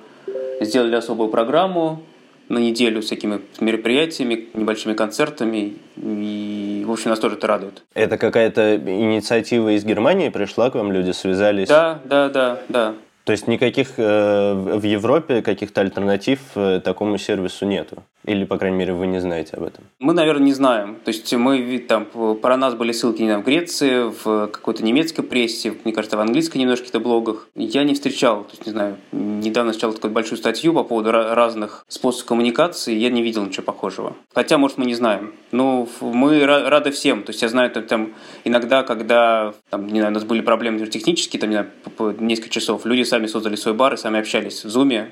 сделали 0.59 0.95
особую 0.95 1.29
программу, 1.29 2.03
на 2.49 2.57
неделю 2.57 3.01
с 3.01 3.07
такими 3.07 3.41
мероприятиями, 3.59 4.47
небольшими 4.53 4.93
концертами, 4.93 5.77
и, 5.95 6.83
в 6.85 6.91
общем, 6.91 7.09
нас 7.09 7.19
тоже 7.19 7.35
это 7.35 7.47
радует. 7.47 7.83
Это 7.93 8.17
какая-то 8.17 8.75
инициатива 8.75 9.75
из 9.75 9.85
Германии 9.85 10.29
пришла 10.29 10.69
к 10.69 10.75
вам, 10.75 10.91
люди 10.91 11.11
связались? 11.11 11.67
Да, 11.67 11.99
да, 12.05 12.29
да, 12.29 12.59
да. 12.69 12.95
То 13.25 13.31
есть 13.31 13.47
никаких 13.47 13.93
э, 13.97 14.53
в 14.53 14.83
Европе 14.83 15.41
каких-то 15.41 15.81
альтернатив 15.81 16.39
э, 16.55 16.81
такому 16.83 17.17
сервису 17.17 17.65
нету? 17.65 18.03
Или, 18.25 18.45
по 18.45 18.57
крайней 18.57 18.77
мере, 18.77 18.93
вы 18.93 19.07
не 19.07 19.19
знаете 19.19 19.57
об 19.57 19.63
этом? 19.63 19.83
Мы, 19.99 20.13
наверное, 20.13 20.45
не 20.45 20.53
знаем. 20.53 20.97
То 21.03 21.09
есть 21.09 21.33
мы 21.33 21.77
там 21.79 22.05
про 22.41 22.55
нас 22.55 22.73
были 22.73 22.93
ссылки 22.93 23.21
не 23.21 23.27
знаю, 23.27 23.41
в 23.41 23.45
Греции, 23.45 24.09
в 24.09 24.47
какой-то 24.47 24.83
немецкой 24.83 25.23
прессе, 25.23 25.73
мне 25.83 25.93
кажется, 25.93 26.15
в 26.15 26.21
английской 26.21 26.57
немножко 26.57 26.89
то 26.89 26.99
блогах. 26.99 27.47
Я 27.55 27.83
не 27.83 27.93
встречал, 27.93 28.43
то 28.43 28.51
есть, 28.51 28.65
не 28.65 28.71
знаю, 28.71 28.97
недавно 29.11 29.73
читал 29.73 29.93
такую 29.93 30.13
большую 30.13 30.37
статью 30.37 30.73
по 30.73 30.83
поводу 30.83 31.11
разных 31.11 31.85
способов 31.89 32.25
коммуникации, 32.25 32.95
я 32.95 33.09
не 33.09 33.21
видел 33.21 33.45
ничего 33.45 33.63
похожего. 33.63 34.15
Хотя, 34.33 34.57
может, 34.57 34.77
мы 34.77 34.85
не 34.85 34.95
знаем. 34.95 35.33
Но 35.51 35.87
мы 35.99 36.45
рады 36.45 36.91
всем. 36.91 37.23
То 37.23 37.31
есть 37.31 37.41
я 37.41 37.49
знаю, 37.49 37.71
там, 37.71 37.83
там 37.83 38.13
иногда, 38.43 38.83
когда 38.83 39.53
там, 39.69 39.87
не 39.87 39.99
знаю, 39.99 40.11
у 40.11 40.13
нас 40.13 40.23
были 40.23 40.41
проблемы 40.41 40.85
технические, 40.87 41.39
там, 41.41 41.49
не 41.49 41.55
знаю, 41.55 42.15
несколько 42.19 42.49
часов, 42.49 42.85
люди 42.85 43.03
сами 43.13 43.27
создали 43.27 43.55
свой 43.55 43.75
бар 43.75 43.93
и 43.93 43.97
сами 43.97 44.19
общались 44.19 44.65
в 44.65 44.69
Зуме, 44.69 45.11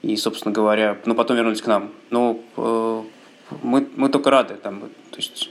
и, 0.00 0.16
собственно 0.16 0.54
говоря, 0.54 0.96
ну, 1.04 1.14
потом 1.14 1.36
вернулись 1.36 1.60
к 1.60 1.66
нам. 1.66 1.90
Ну, 2.08 2.42
э, 2.56 3.02
мы, 3.62 3.86
мы 3.96 4.08
только 4.08 4.30
рады 4.30 4.54
там, 4.54 4.80
то 5.10 5.16
есть 5.18 5.50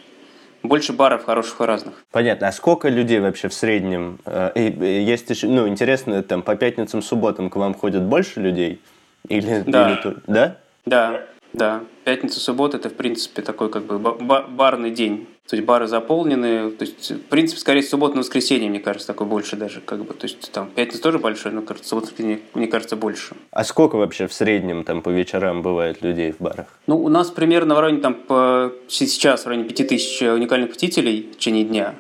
больше 0.64 0.92
баров 0.92 1.26
хороших 1.26 1.62
и 1.62 1.66
разных. 1.66 1.94
Понятно. 2.10 2.48
А 2.48 2.52
сколько 2.52 2.90
людей 2.90 3.20
вообще 3.20 3.48
в 3.48 3.54
среднем? 3.54 4.18
Э, 4.26 4.52
есть 4.56 5.30
еще, 5.30 5.48
ну, 5.48 5.68
интересно, 5.68 6.24
там 6.24 6.42
по 6.42 6.56
пятницам, 6.56 7.04
субботам 7.04 7.52
к 7.52 7.58
вам 7.58 7.76
ходят 7.76 8.02
больше 8.02 8.40
людей? 8.40 8.82
Или, 9.30 9.64
да. 9.68 9.92
Или, 9.92 10.16
да? 10.26 10.58
Да, 10.88 11.22
да. 11.54 11.82
Пятница, 12.06 12.40
суббота– 12.40 12.78
это, 12.80 12.90
в 12.90 12.96
принципе, 12.96 13.44
такой 13.44 13.70
как 13.70 13.84
бы 13.84 14.00
барный 14.00 14.90
день. 14.90 15.28
То 15.48 15.58
есть 15.58 15.68
бары 15.68 15.88
заполнены. 15.88 16.72
То 16.72 16.86
есть, 16.86 17.12
в 17.12 17.22
принципе, 17.24 17.60
скорее 17.60 17.84
суббота 17.84 18.16
на 18.16 18.22
воскресенье, 18.22 18.70
мне 18.70 18.80
кажется, 18.80 19.08
такой 19.08 19.28
больше 19.28 19.58
даже. 19.58 19.82
Как 19.82 20.04
бы. 20.06 20.14
То 20.14 20.26
есть 20.26 20.52
там 20.52 20.70
пятница 20.70 21.02
тоже 21.02 21.20
большой, 21.20 21.52
но 21.52 21.62
кажется, 21.62 21.90
суббота, 21.90 22.12
мне 22.54 22.68
кажется, 22.68 22.96
больше. 22.96 23.36
А 23.52 23.64
сколько 23.66 23.98
вообще 23.98 24.28
в 24.28 24.34
среднем 24.34 24.86
там 24.86 25.02
по 25.02 25.10
вечерам 25.10 25.62
бывает 25.62 26.02
людей 26.02 26.32
в 26.32 26.40
барах? 26.40 26.68
Ну, 26.88 26.98
у 26.98 27.10
нас 27.10 27.30
примерно 27.30 27.76
в 27.76 27.80
районе 27.80 28.02
там 28.02 28.14
по, 28.14 28.72
сейчас 28.88 29.44
в 29.44 29.48
районе 29.48 29.68
5000 29.68 30.22
уникальных 30.22 30.70
посетителей 30.70 31.30
в 31.32 31.36
течение 31.36 31.66
дня. 31.66 31.96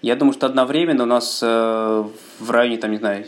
Я 0.00 0.16
думаю, 0.16 0.32
что 0.32 0.46
одновременно 0.46 1.04
у 1.04 1.06
нас 1.06 1.40
э, 1.40 2.04
в 2.40 2.50
районе, 2.50 2.78
там, 2.78 2.90
не 2.90 2.96
знаю, 2.96 3.26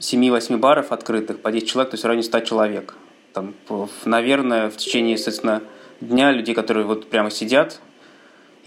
7-8 0.00 0.56
баров 0.56 0.92
открытых 0.92 1.40
по 1.40 1.52
10 1.52 1.68
человек, 1.68 1.90
то 1.90 1.94
есть 1.94 2.04
в 2.04 2.06
районе 2.06 2.22
100 2.22 2.40
человек. 2.40 2.94
Там, 3.34 3.54
наверное, 4.06 4.70
в 4.70 4.78
течение, 4.78 5.18
соответственно, 5.18 5.62
дня 6.00 6.32
людей, 6.32 6.54
которые 6.54 6.86
вот 6.86 7.10
прямо 7.10 7.30
сидят, 7.30 7.80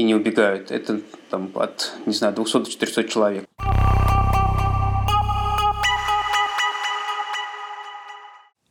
и 0.01 0.03
не 0.03 0.15
убегают. 0.15 0.71
Это 0.71 0.99
там 1.29 1.51
от, 1.53 1.93
не 2.07 2.13
знаю, 2.13 2.33
200 2.33 2.57
до 2.57 2.71
400 2.71 3.03
человек. 3.03 3.45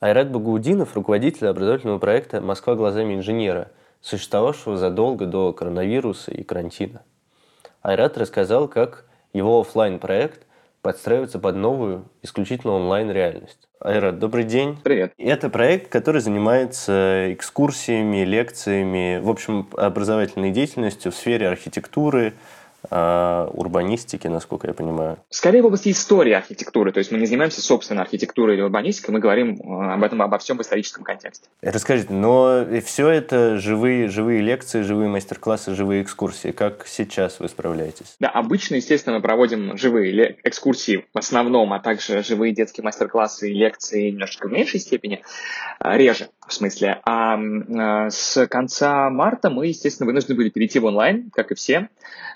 Айрат 0.00 0.32
Багаудинов– 0.32 0.92
руководитель 0.94 1.46
образовательного 1.46 1.98
проекта 1.98 2.40
«Москва 2.40 2.74
глазами 2.74 3.14
инженера», 3.14 3.70
существовавшего 4.00 4.76
задолго 4.76 5.26
до 5.26 5.52
коронавируса 5.52 6.32
и 6.32 6.42
карантина. 6.42 7.02
Айрат 7.82 8.18
рассказал, 8.18 8.66
как 8.66 9.04
его 9.32 9.60
офлайн 9.60 10.00
проект 10.00 10.46
подстраивается 10.82 11.38
под 11.38 11.56
новую, 11.56 12.08
исключительно 12.22 12.74
онлайн-реальность. 12.74 13.68
Айрат, 13.80 14.18
добрый 14.18 14.44
день. 14.44 14.78
Привет. 14.82 15.12
Это 15.18 15.48
проект, 15.50 15.90
который 15.90 16.20
занимается 16.20 17.32
экскурсиями, 17.32 18.24
лекциями, 18.24 19.20
в 19.22 19.28
общем, 19.28 19.68
образовательной 19.76 20.50
деятельностью 20.50 21.12
в 21.12 21.14
сфере 21.14 21.48
архитектуры, 21.48 22.34
урбанистики, 22.90 24.26
насколько 24.26 24.66
я 24.66 24.74
понимаю. 24.74 25.18
Скорее 25.28 25.62
в 25.62 25.66
области 25.66 25.90
истории 25.90 26.32
архитектуры. 26.32 26.92
То 26.92 26.98
есть 26.98 27.12
мы 27.12 27.18
не 27.18 27.26
занимаемся 27.26 27.60
собственной 27.60 28.02
архитектурой 28.02 28.56
или 28.56 28.62
урбанистикой, 28.62 29.14
мы 29.14 29.20
говорим 29.20 29.60
э, 29.60 29.92
об 29.92 30.02
этом, 30.02 30.22
обо 30.22 30.38
всем 30.38 30.58
в 30.58 30.62
историческом 30.62 31.04
контексте. 31.04 31.48
Расскажите, 31.62 32.12
но 32.12 32.66
все 32.84 33.08
это 33.08 33.58
живые, 33.58 34.08
живые 34.08 34.40
лекции, 34.40 34.82
живые 34.82 35.08
мастер-классы, 35.08 35.74
живые 35.74 36.02
экскурсии. 36.02 36.52
Как 36.52 36.86
сейчас 36.86 37.40
вы 37.40 37.48
справляетесь? 37.48 38.16
Да, 38.18 38.28
обычно, 38.28 38.76
естественно, 38.76 39.16
мы 39.16 39.22
проводим 39.22 39.76
живые 39.76 40.36
экскурсии 40.44 41.06
в 41.12 41.18
основном, 41.18 41.72
а 41.72 41.80
также 41.80 42.22
живые 42.22 42.54
детские 42.54 42.84
мастер-классы 42.84 43.50
и 43.50 43.54
лекции 43.54 44.10
немножечко 44.10 44.48
в 44.48 44.52
меньшей 44.52 44.80
степени, 44.80 45.22
э, 45.80 45.96
реже 45.96 46.28
в 46.50 46.54
смысле. 46.54 47.00
А 47.04 47.38
э, 47.38 48.10
с 48.10 48.46
конца 48.46 49.08
марта 49.10 49.50
мы, 49.50 49.68
естественно, 49.68 50.06
вынуждены 50.06 50.36
были 50.36 50.50
перейти 50.50 50.78
в 50.78 50.84
онлайн, 50.84 51.30
как 51.30 51.52
и 51.52 51.54
все. 51.54 51.88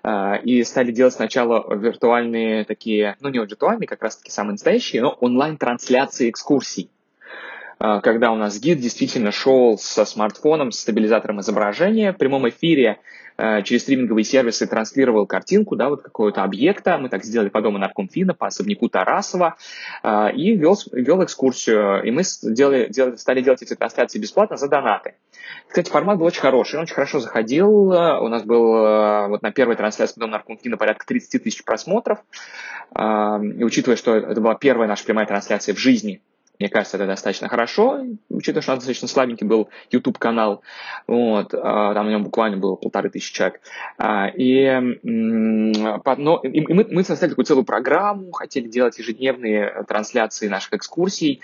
А, 0.03 0.37
и 0.37 0.63
стали 0.65 0.93
делать 0.93 1.15
сначала 1.15 1.75
виртуальные 1.75 2.65
такие, 2.65 3.17
ну 3.21 3.29
не 3.29 3.39
виртуальные, 3.39 3.89
как 3.89 4.03
раз 4.03 4.17
таки 4.17 4.31
самые 4.31 4.53
настоящие, 4.53 5.03
но 5.03 5.11
онлайн-трансляции 5.21 6.31
экскурсий 6.31 6.91
а, 7.79 8.01
когда 8.01 8.31
у 8.31 8.37
нас 8.37 8.59
гид 8.61 8.81
действительно 8.81 9.33
шел 9.33 9.79
со 9.79 10.05
смартфоном, 10.05 10.73
с 10.73 10.81
стабилизатором 10.81 11.41
изображения 11.41 12.13
в 12.13 12.17
прямом 12.19 12.49
эфире 12.49 12.91
а, 12.91 12.99
через 13.37 13.83
стриминговые 13.83 14.25
сервисы 14.25 14.67
транслировал 14.67 15.27
картинку, 15.27 15.77
да, 15.77 15.89
вот 15.89 16.03
какого-то 16.03 16.43
объекта. 16.45 16.99
Мы 16.99 17.09
так 17.09 17.25
сделали 17.25 17.49
по 17.49 17.61
дому 17.61 17.79
Наркомфина, 17.79 18.35
по 18.35 18.47
особняку 18.47 18.89
Тарасова, 18.89 19.57
и 20.05 20.55
вел, 20.55 20.79
вел 20.93 21.25
экскурсию. 21.25 22.03
И 22.05 22.11
мы 22.11 22.23
делали, 22.43 22.89
делали, 22.91 23.17
стали 23.17 23.41
делать 23.41 23.63
эти 23.63 23.75
трансляции 23.75 24.19
бесплатно 24.19 24.57
за 24.57 24.69
донаты. 24.69 25.15
Кстати, 25.67 25.91
формат 25.91 26.19
был 26.19 26.27
очень 26.27 26.41
хороший, 26.41 26.77
он 26.77 26.83
очень 26.83 26.95
хорошо 26.95 27.21
заходил. 27.21 27.71
У 27.71 28.29
нас 28.29 28.45
был 28.45 28.77
э, 28.77 29.29
вот 29.29 29.43
на 29.43 29.51
первой 29.51 29.77
трансляции 29.77 30.21
Дом 30.21 30.31
Наркомфина 30.31 30.77
порядка 30.77 31.05
30 31.07 31.43
тысяч 31.43 31.65
просмотров. 31.65 32.19
И 32.97 33.65
учитывая, 33.65 33.97
что 33.97 34.15
это 34.15 34.41
была 34.41 34.55
первая 34.55 34.87
наша 34.87 35.05
прямая 35.05 35.27
трансляция 35.27 35.75
в 35.75 35.79
жизни 35.79 36.23
мне 36.59 36.69
кажется, 36.69 36.97
это 36.97 37.07
достаточно 37.07 37.49
хорошо, 37.49 38.01
учитывая, 38.31 38.63
что 38.63 38.73
у 38.73 38.75
нас 38.75 38.85
достаточно 38.85 39.09
слабенький 39.09 39.47
был 39.47 39.69
YouTube-канал, 39.91 40.63
вот, 41.07 41.53
а, 41.53 41.95
там 41.95 42.07
на 42.07 42.11
нем 42.11 42.25
буквально 42.25 42.59
было 42.59 42.77
полторы 42.77 43.11
тысячи 43.11 43.35
человек. 43.35 43.61
А, 43.99 44.29
и, 44.29 44.71
но, 45.03 46.41
и 46.43 46.73
мы, 46.73 46.87
мы 46.89 47.03
составили 47.03 47.31
такую 47.31 47.45
целую 47.45 47.65
программу, 47.65 48.31
хотели 48.33 48.69
делать 48.69 48.99
ежедневные 48.99 49.85
трансляции 49.89 50.47
наших 50.47 50.75
экскурсий, 50.75 51.41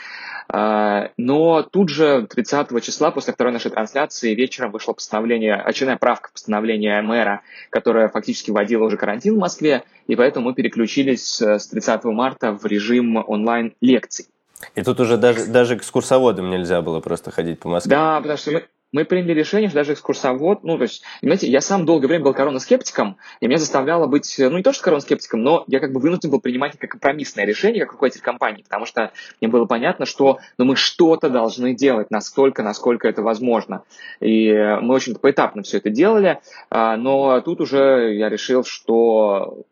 а, 0.49 1.11
но 1.17 1.63
тут 1.63 1.89
же 1.89 2.27
30 2.29 2.83
числа, 2.83 3.11
после 3.11 3.33
второй 3.33 3.53
нашей 3.53 3.73
трансляции, 3.73 4.35
вечером 4.35 4.71
вышло 4.71 4.93
постановление, 4.93 5.57
очередная 5.57 5.97
правка 5.99 6.31
постановления 6.33 7.03
мэра, 7.03 7.43
которая 7.71 8.09
фактически 8.09 8.53
вводила 8.53 8.85
уже 8.85 8.97
карантин 8.97 9.35
в 9.35 9.39
Москве, 9.39 9.83
и 10.07 10.15
поэтому 10.15 10.51
мы 10.51 10.55
переключились 10.55 11.41
с 11.41 11.67
30 11.69 12.05
марта 12.05 12.53
в 12.53 12.65
режим 12.65 13.17
онлайн-лекций. 13.17 14.27
И 14.75 14.83
тут 14.83 15.01
уже 15.01 15.17
даже, 15.17 15.47
даже 15.47 15.77
экскурсоводам 15.77 16.51
нельзя 16.51 16.83
было 16.83 17.01
просто 17.01 17.31
ходить 17.31 17.61
по 17.61 17.69
Москве. 17.69 17.91
Да, 17.91 18.21
потому 18.21 18.39
что 18.39 18.51
мы, 18.53 18.65
мы 18.93 19.05
приняли 19.05 19.33
решение, 19.33 19.69
что 19.69 19.79
даже 19.79 19.93
экскурсовод, 19.93 20.65
ну, 20.65 20.77
то 20.77 20.83
есть, 20.83 21.03
понимаете, 21.21 21.49
я 21.49 21.61
сам 21.61 21.87
долгое 21.87 22.09
время 22.09 22.25
был 22.25 22.35
короноскептиком, 22.35 23.19
и 23.41 23.47
меня 23.47 23.59
заставляло 23.59 24.07
быть, 24.07 24.35
ну, 24.39 24.57
не 24.57 24.63
то 24.63 24.73
что 24.73 24.85
короноскептиком, 24.85 25.43
но 25.43 25.65
я 25.69 25.81
как 25.81 25.93
бы 25.93 26.01
вынужден 26.01 26.31
был 26.31 26.41
принимать 26.41 26.77
как 26.79 26.91
компромиссное 26.91 27.45
решение, 27.45 27.85
как 27.85 27.93
руководитель 27.93 28.23
компании, 28.23 28.63
потому 28.63 28.87
что 28.87 29.13
мне 29.41 29.49
было 29.49 29.67
понятно, 29.67 30.07
что 30.07 30.39
ну, 30.59 30.65
мы 30.65 30.77
что-то 30.77 31.31
должны 31.31 31.75
делать, 31.75 32.11
насколько, 32.11 32.63
насколько 32.63 33.09
это 33.09 33.23
возможно. 33.23 33.83
И 34.21 34.53
мы 34.53 34.95
очень 34.95 35.15
поэтапно 35.15 35.63
все 35.63 35.79
это 35.79 35.91
делали, 35.91 36.41
а, 36.69 36.97
но 36.97 37.41
тут 37.43 37.61
уже 37.61 38.15
я 38.15 38.29
решил, 38.29 38.65
что 38.65 39.65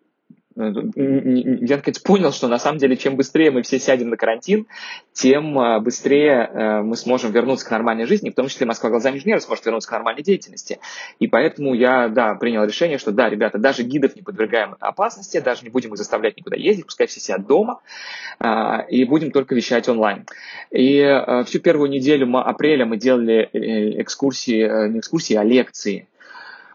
наконец 0.59 1.99
понял, 2.01 2.33
что 2.33 2.49
на 2.49 2.59
самом 2.59 2.79
деле 2.79 2.97
чем 2.97 3.17
быстрее 3.17 3.51
мы 3.51 3.63
все 3.63 3.79
сядем 3.79 4.11
на 4.11 4.17
карантин, 4.17 4.67
тем 5.13 5.59
а, 5.59 5.79
быстрее 5.79 6.51
э, 6.53 6.83
мы 6.83 6.97
сможем 6.97 7.31
вернуться 7.31 7.67
к 7.67 7.71
нормальной 7.71 8.07
жизни, 8.07 8.31
в 8.31 8.35
том 8.35 8.49
числе 8.49 8.67
Москва 8.67 8.91
глазами 8.91 9.17
инженера 9.17 9.39
сможет 9.39 9.65
вернуться 9.65 9.89
к 9.89 9.93
нормальной 9.93 10.23
деятельности. 10.23 10.81
И 11.21 11.29
поэтому 11.29 11.75
я, 11.75 12.09
да, 12.09 12.35
принял 12.35 12.65
решение, 12.65 12.99
что 12.99 13.13
да, 13.13 13.29
ребята, 13.29 13.59
даже 13.59 13.85
гидов 13.85 14.17
не 14.17 14.23
подвергаем 14.23 14.77
опасности, 14.81 15.39
даже 15.41 15.63
не 15.63 15.71
будем 15.71 15.91
их 15.91 15.97
заставлять 15.97 16.37
никуда 16.37 16.57
ездить, 16.57 16.87
пускай 16.87 17.07
все 17.07 17.21
сидят 17.21 17.47
дома, 17.47 17.81
а, 18.41 18.85
и 18.89 19.05
будем 19.05 19.31
только 19.31 19.55
вещать 19.55 19.89
онлайн. 19.89 20.27
И 20.71 20.99
э, 20.99 21.45
всю 21.45 21.61
первую 21.61 21.89
неделю 21.89 22.29
апреля 22.39 22.85
мы 22.85 22.97
делали 22.97 23.49
э, 23.53 24.03
экскурсии, 24.03 24.89
не 24.89 24.99
экскурсии, 24.99 25.35
а 25.35 25.45
лекции 25.45 26.09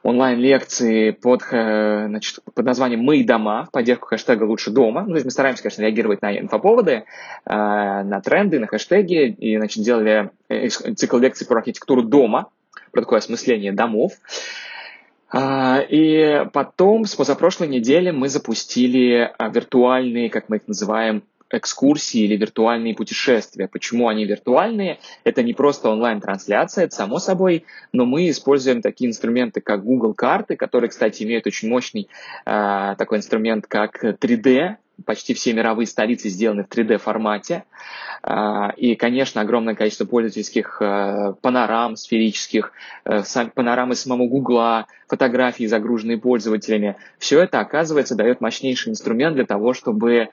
онлайн-лекции 0.03 1.11
под, 1.11 1.41
э, 1.51 2.07
значит, 2.07 2.39
под 2.53 2.65
названием 2.65 3.01
«Мы 3.01 3.23
дома», 3.23 3.65
в 3.65 3.71
поддержку 3.71 4.07
хэштега 4.07 4.43
«Лучше 4.43 4.69
дома». 4.69 5.01
Ну, 5.01 5.07
то 5.07 5.13
есть 5.15 5.25
мы 5.25 5.31
стараемся, 5.31 5.63
конечно, 5.63 5.81
реагировать 5.81 6.21
на 6.21 6.37
инфоповоды, 6.37 6.91
э, 6.91 7.03
на 7.45 8.21
тренды, 8.21 8.59
на 8.59 8.67
хэштеги. 8.67 9.31
И, 9.31 9.57
значит, 9.57 9.83
делали 9.83 10.29
цикл 10.95 11.17
лекций 11.17 11.47
про 11.47 11.59
архитектуру 11.59 12.03
дома, 12.03 12.49
про 12.91 13.01
такое 13.01 13.19
осмысление 13.19 13.71
домов. 13.71 14.13
И 15.35 16.45
потом, 16.53 17.05
с 17.05 17.15
позапрошлой 17.15 17.67
недели, 17.67 18.11
мы 18.11 18.29
запустили 18.29 19.33
виртуальные, 19.39 20.29
как 20.29 20.47
мы 20.47 20.57
их 20.57 20.67
называем, 20.67 21.23
экскурсии 21.53 22.21
или 22.21 22.35
виртуальные 22.35 22.95
путешествия. 22.95 23.67
Почему 23.67 24.07
они 24.07 24.25
виртуальные? 24.25 24.99
Это 25.23 25.43
не 25.43 25.53
просто 25.53 25.89
онлайн-трансляция, 25.89 26.85
это 26.85 26.95
само 26.95 27.19
собой, 27.19 27.65
но 27.91 28.05
мы 28.05 28.29
используем 28.29 28.81
такие 28.81 29.09
инструменты, 29.09 29.61
как 29.61 29.83
Google 29.83 30.13
карты, 30.13 30.55
которые, 30.55 30.89
кстати, 30.89 31.23
имеют 31.23 31.47
очень 31.47 31.69
мощный 31.69 32.09
э, 32.45 32.95
такой 32.97 33.19
инструмент, 33.19 33.67
как 33.67 34.03
3D, 34.03 34.77
почти 35.05 35.33
все 35.33 35.53
мировые 35.53 35.87
столицы 35.87 36.29
сделаны 36.29 36.63
в 36.63 36.67
3D 36.67 36.97
формате. 36.97 37.63
А, 38.21 38.69
и, 38.77 38.95
конечно, 38.95 39.41
огромное 39.41 39.75
количество 39.75 40.05
пользовательских 40.05 40.77
э, 40.81 41.33
панорам 41.41 41.95
сферических, 41.95 42.71
э, 43.05 43.21
панорамы 43.53 43.95
самого 43.95 44.27
Гугла, 44.27 44.87
фотографии, 45.07 45.65
загруженные 45.65 46.17
пользователями. 46.17 46.95
Все 47.17 47.41
это, 47.41 47.59
оказывается, 47.59 48.15
дает 48.15 48.39
мощнейший 48.39 48.91
инструмент 48.91 49.35
для 49.35 49.45
того, 49.45 49.73
чтобы 49.73 50.29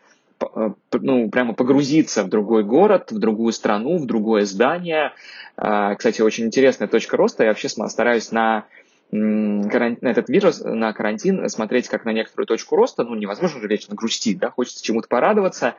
ну, 0.93 1.31
прямо 1.31 1.55
погрузиться 1.55 2.25
в 2.25 2.29
другой 2.29 2.65
город, 2.65 3.13
в 3.13 3.19
другую 3.19 3.53
страну, 3.53 3.99
в 3.99 4.07
другое 4.07 4.45
здание. 4.45 5.13
А, 5.57 5.95
кстати, 5.95 6.23
очень 6.23 6.47
интересная 6.47 6.89
точка 6.89 7.17
роста. 7.17 7.45
Я 7.45 7.51
вообще 7.51 7.69
стараюсь 7.69 8.33
на 8.33 8.65
на 9.13 9.97
этот 10.03 10.29
вирус, 10.29 10.61
на 10.65 10.93
карантин, 10.93 11.49
смотреть 11.49 11.89
как 11.89 12.05
на 12.05 12.13
некоторую 12.13 12.47
точку 12.47 12.77
роста, 12.77 13.03
ну, 13.03 13.17
невозможно 13.17 13.61
же 13.61 13.67
вечно 13.67 13.97
грустить, 13.97 14.39
да, 14.39 14.51
хочется 14.51 14.85
чему-то 14.85 15.09
порадоваться, 15.09 15.75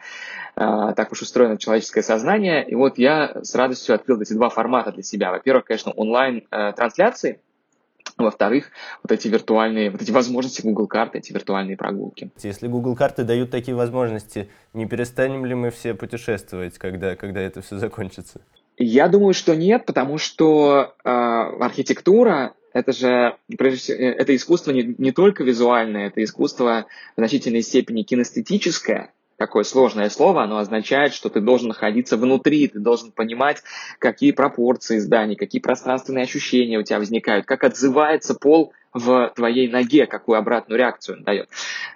а, 0.55 0.91
так 0.93 1.13
уж 1.13 1.21
устроено 1.21 1.57
человеческое 1.57 2.03
сознание, 2.03 2.67
и 2.67 2.75
вот 2.75 2.97
я 2.97 3.37
с 3.41 3.55
радостью 3.55 3.95
открыл 3.95 4.19
эти 4.19 4.33
два 4.33 4.49
формата 4.49 4.91
для 4.91 5.03
себя. 5.03 5.31
Во-первых, 5.31 5.63
конечно, 5.63 5.93
онлайн-трансляции, 5.93 7.39
во-вторых, 8.17 8.71
вот 9.03 9.11
эти 9.11 9.27
виртуальные, 9.27 9.91
вот 9.91 10.01
эти 10.01 10.11
возможности 10.11 10.61
Google 10.61 10.87
карты, 10.87 11.19
эти 11.19 11.31
виртуальные 11.33 11.77
прогулки. 11.77 12.31
Если 12.41 12.67
Google 12.67 12.95
карты 12.95 13.23
дают 13.23 13.51
такие 13.51 13.75
возможности, 13.75 14.49
не 14.73 14.85
перестанем 14.85 15.45
ли 15.45 15.55
мы 15.55 15.69
все 15.69 15.93
путешествовать, 15.93 16.77
когда, 16.77 17.15
когда 17.15 17.41
это 17.41 17.61
все 17.61 17.77
закончится? 17.77 18.41
Я 18.77 19.07
думаю, 19.07 19.33
что 19.33 19.55
нет, 19.55 19.85
потому 19.85 20.17
что 20.17 20.95
э, 21.03 21.09
архитектура 21.09 22.55
это 22.73 22.93
же, 22.93 23.35
прежде 23.57 23.79
всего, 23.79 23.97
э, 23.97 24.13
это 24.13 24.35
искусство 24.35 24.71
не, 24.71 24.95
не 24.97 25.11
только 25.11 25.43
визуальное, 25.43 26.07
это 26.07 26.23
искусство 26.23 26.85
в 27.15 27.19
значительной 27.19 27.61
степени 27.61 28.03
кинестетическое, 28.03 29.13
такое 29.41 29.63
сложное 29.63 30.09
слово, 30.09 30.43
оно 30.43 30.59
означает, 30.59 31.15
что 31.15 31.27
ты 31.29 31.41
должен 31.41 31.69
находиться 31.69 32.15
внутри, 32.15 32.67
ты 32.67 32.77
должен 32.77 33.11
понимать, 33.11 33.63
какие 33.97 34.33
пропорции 34.33 34.99
зданий, 34.99 35.35
какие 35.35 35.59
пространственные 35.59 36.25
ощущения 36.25 36.77
у 36.77 36.83
тебя 36.83 36.99
возникают, 36.99 37.47
как 37.47 37.63
отзывается 37.63 38.35
пол 38.35 38.71
в 38.93 39.31
твоей 39.35 39.67
ноге, 39.67 40.05
какую 40.05 40.37
обратную 40.37 40.77
реакцию 40.77 41.17
он 41.17 41.23
дает, 41.23 41.49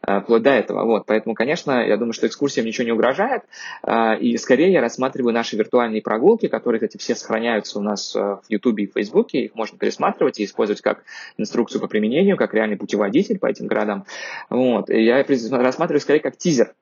э, 0.07 0.21
вплоть 0.21 0.41
до 0.41 0.49
этого. 0.51 0.85
Вот. 0.85 1.05
Поэтому, 1.05 1.35
конечно, 1.35 1.85
я 1.85 1.97
думаю, 1.97 2.13
что 2.13 2.25
экскурсиям 2.25 2.65
ничего 2.65 2.85
не 2.85 2.93
угрожает, 2.93 3.43
э, 3.83 4.17
и 4.17 4.37
скорее 4.37 4.71
я 4.71 4.81
рассматриваю 4.81 5.33
наши 5.33 5.55
виртуальные 5.55 6.01
прогулки, 6.01 6.47
которые, 6.47 6.79
кстати, 6.79 6.97
все 6.97 7.13
сохраняются 7.13 7.77
у 7.77 7.83
нас 7.83 8.15
в 8.15 8.41
YouTube 8.49 8.79
и 8.79 8.91
Facebook, 8.91 9.33
их 9.33 9.53
можно 9.53 9.77
пересматривать 9.77 10.39
и 10.39 10.45
использовать 10.45 10.81
как 10.81 11.03
инструкцию 11.37 11.79
по 11.81 11.87
применению, 11.87 12.37
как 12.37 12.55
реальный 12.55 12.77
путеводитель 12.77 13.37
по 13.37 13.47
этим 13.47 13.67
городам. 13.67 14.05
Вот. 14.49 14.89
Я 14.89 15.23
рассматриваю 15.23 16.01
скорее 16.01 16.21
как 16.21 16.37
тизер 16.37 16.73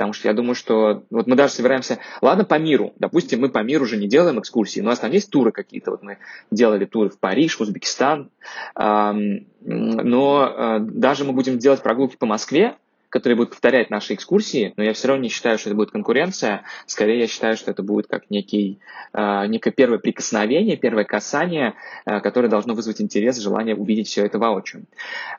потому 0.00 0.14
что 0.14 0.28
я 0.28 0.34
думаю, 0.34 0.54
что 0.54 1.02
вот 1.10 1.26
мы 1.26 1.36
даже 1.36 1.52
собираемся, 1.52 1.98
ладно, 2.22 2.46
по 2.46 2.58
миру, 2.58 2.94
допустим, 2.98 3.42
мы 3.42 3.50
по 3.50 3.62
миру 3.62 3.84
уже 3.84 3.98
не 3.98 4.08
делаем 4.08 4.40
экскурсии, 4.40 4.80
но 4.80 4.86
у 4.86 4.88
нас 4.88 4.98
там 4.98 5.12
есть 5.12 5.28
туры 5.28 5.52
какие-то, 5.52 5.90
вот 5.90 6.02
мы 6.02 6.16
делали 6.50 6.86
туры 6.86 7.10
в 7.10 7.18
Париж, 7.18 7.58
в 7.58 7.60
Узбекистан, 7.60 8.30
но 8.74 9.44
э, 9.60 10.78
даже 10.80 11.24
мы 11.24 11.34
будем 11.34 11.58
делать 11.58 11.82
прогулки 11.82 12.16
по 12.16 12.24
Москве, 12.24 12.76
которые 13.10 13.36
будут 13.36 13.50
повторять 13.50 13.90
наши 13.90 14.14
экскурсии, 14.14 14.72
но 14.76 14.84
я 14.84 14.94
все 14.94 15.08
равно 15.08 15.24
не 15.24 15.28
считаю, 15.28 15.58
что 15.58 15.68
это 15.68 15.76
будет 15.76 15.90
конкуренция. 15.90 16.62
Скорее, 16.86 17.20
я 17.20 17.26
считаю, 17.26 17.56
что 17.56 17.70
это 17.70 17.82
будет 17.82 18.06
как 18.06 18.30
некий, 18.30 18.78
э, 19.12 19.46
некое 19.46 19.72
первое 19.72 19.98
прикосновение, 19.98 20.76
первое 20.76 21.04
касание, 21.04 21.74
э, 22.06 22.20
которое 22.20 22.48
должно 22.48 22.74
вызвать 22.74 23.00
интерес, 23.00 23.38
желание 23.38 23.74
увидеть 23.74 24.06
все 24.06 24.24
это 24.24 24.38
воочию. 24.38 24.84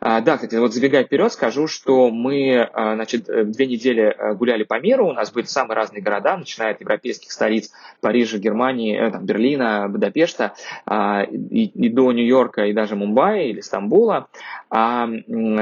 Э, 0.01 0.21
да, 0.21 0.35
кстати, 0.35 0.55
вот 0.55 0.73
забегая 0.73 1.05
вперед, 1.05 1.31
скажу, 1.31 1.67
что 1.67 2.09
мы 2.11 2.49
э, 2.49 2.67
значит, 2.73 3.25
две 3.25 3.65
недели 3.67 4.03
э, 4.03 4.33
гуляли 4.33 4.63
по 4.63 4.79
миру, 4.79 5.07
у 5.07 5.13
нас 5.13 5.31
были 5.31 5.45
самые 5.45 5.77
разные 5.77 6.01
города, 6.01 6.35
начиная 6.35 6.71
от 6.71 6.81
европейских 6.81 7.31
столиц 7.31 7.71
Парижа, 8.01 8.37
Германии, 8.37 8.97
э, 8.99 9.11
там, 9.11 9.25
Берлина, 9.25 9.87
Будапешта, 9.87 10.53
э, 10.85 11.25
и, 11.31 11.65
и 11.67 11.89
до 11.89 12.11
Нью-Йорка, 12.11 12.65
и 12.65 12.73
даже 12.73 12.97
Мумбаи 12.97 13.49
или 13.49 13.61
Стамбула. 13.61 14.27
А 14.69 15.07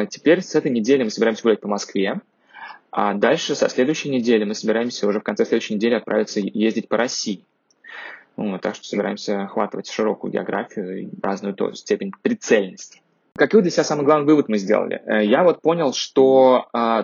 теперь 0.10 0.42
с 0.42 0.56
этой 0.56 0.72
недели 0.72 1.04
мы 1.04 1.10
собираемся 1.10 1.44
гулять 1.44 1.62
по 1.62 1.68
Москве, 1.68 1.99
Москве. 2.00 2.22
А 2.92 3.14
дальше 3.14 3.56
со 3.56 3.70
следующей 3.70 4.10
недели 4.10 4.44
мы 4.44 4.56
собираемся 4.56 5.08
уже 5.08 5.20
в 5.20 5.24
конце 5.24 5.46
следующей 5.46 5.76
недели 5.76 5.94
отправиться 5.94 6.40
ездить 6.40 6.88
по 6.88 6.98
России. 6.98 7.46
Ну, 8.36 8.58
так 8.58 8.76
что 8.76 8.86
собираемся 8.86 9.44
охватывать 9.44 9.90
широкую 9.90 10.32
географию 10.32 11.04
и 11.04 11.10
разную 11.22 11.54
то, 11.54 11.74
степень 11.74 12.12
прицельности. 12.22 13.02
Какой 13.36 13.62
для 13.62 13.70
себя 13.70 13.84
самый 13.84 14.06
главный 14.06 14.26
вывод 14.26 14.50
мы 14.50 14.58
сделали? 14.58 15.02
Э, 15.06 15.24
я 15.24 15.44
вот 15.44 15.62
понял, 15.62 15.94
что 15.94 16.68
э, 16.74 17.04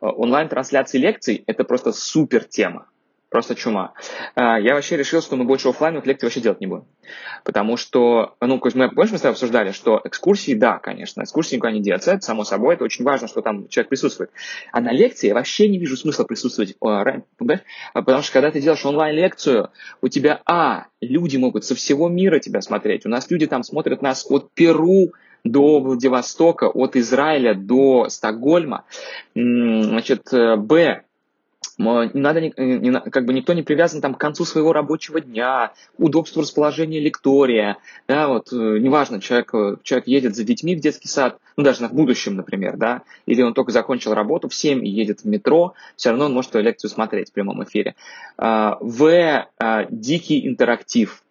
онлайн-трансляции 0.00 0.98
лекций– 0.98 1.44
это 1.46 1.64
просто 1.64 1.92
супер 1.92 2.44
тема. 2.44 2.86
Просто 3.32 3.54
чума. 3.54 3.94
А, 4.34 4.60
я 4.60 4.74
вообще 4.74 4.98
решил, 4.98 5.22
что 5.22 5.36
мы 5.36 5.44
больше 5.44 5.70
офлайновых 5.70 6.06
лекций 6.06 6.26
вообще 6.26 6.42
делать 6.42 6.60
не 6.60 6.66
будем. 6.66 6.84
Потому 7.44 7.78
что, 7.78 8.36
ну, 8.42 8.60
мы, 8.62 8.90
помнишь, 8.90 9.10
мы 9.10 9.18
с 9.18 9.22
тобой 9.22 9.32
обсуждали, 9.32 9.72
что 9.72 10.02
экскурсии, 10.04 10.52
да, 10.52 10.78
конечно, 10.78 11.22
экскурсии 11.22 11.56
никуда 11.56 11.72
не 11.72 11.80
деться, 11.80 12.12
это 12.12 12.20
само 12.20 12.44
собой, 12.44 12.74
это 12.74 12.84
очень 12.84 13.06
важно, 13.06 13.28
что 13.28 13.40
там 13.40 13.68
человек 13.68 13.88
присутствует. 13.88 14.30
А 14.70 14.82
на 14.82 14.92
лекции 14.92 15.28
я 15.28 15.34
вообще 15.34 15.66
не 15.68 15.78
вижу 15.78 15.96
смысла 15.96 16.24
присутствовать, 16.24 16.76
понимаешь? 16.78 17.62
Потому 17.94 18.22
что 18.22 18.32
когда 18.34 18.50
ты 18.50 18.60
делаешь 18.60 18.84
онлайн-лекцию, 18.84 19.70
у 20.02 20.08
тебя, 20.08 20.42
а, 20.44 20.88
люди 21.00 21.38
могут 21.38 21.64
со 21.64 21.74
всего 21.74 22.10
мира 22.10 22.38
тебя 22.38 22.60
смотреть. 22.60 23.06
У 23.06 23.08
нас 23.08 23.30
люди 23.30 23.46
там 23.46 23.62
смотрят 23.62 24.02
нас 24.02 24.26
от 24.28 24.52
Перу 24.52 25.12
до 25.42 25.80
Владивостока, 25.80 26.68
от 26.68 26.96
Израиля 26.96 27.54
до 27.54 28.10
Стокгольма. 28.10 28.84
Значит, 29.34 30.32
э, 30.32 30.56
б, 30.56 31.02
не 31.78 32.20
надо, 32.20 32.40
не, 32.40 32.92
как 32.92 33.24
бы 33.24 33.32
никто 33.32 33.52
не 33.52 33.62
привязан 33.62 34.00
там 34.00 34.14
к 34.14 34.20
концу 34.20 34.44
своего 34.44 34.72
рабочего 34.72 35.20
дня, 35.20 35.72
удобству 35.98 36.42
расположения 36.42 37.00
лектория, 37.00 37.78
да, 38.08 38.28
вот, 38.28 38.52
э, 38.52 38.56
неважно, 38.56 39.20
человек, 39.20 39.54
э, 39.54 39.76
человек 39.82 40.06
едет 40.06 40.36
за 40.36 40.44
детьми 40.44 40.76
в 40.76 40.80
детский 40.80 41.08
сад, 41.08 41.38
ну, 41.56 41.64
даже 41.64 41.86
в 41.86 41.92
будущем, 41.92 42.36
например, 42.36 42.76
да, 42.76 43.02
или 43.26 43.42
он 43.42 43.54
только 43.54 43.72
закончил 43.72 44.14
работу 44.14 44.48
в 44.48 44.54
7 44.54 44.84
и 44.84 44.88
едет 44.88 45.20
в 45.20 45.24
метро, 45.26 45.74
все 45.96 46.10
равно 46.10 46.26
он 46.26 46.34
может 46.34 46.54
лекцию 46.54 46.90
смотреть 46.90 47.30
в 47.30 47.32
прямом 47.32 47.62
эфире. 47.64 47.94
А, 48.36 48.78
в. 48.80 49.48
А, 49.58 49.86
дикий 49.90 50.46
интерактив, 50.46 51.22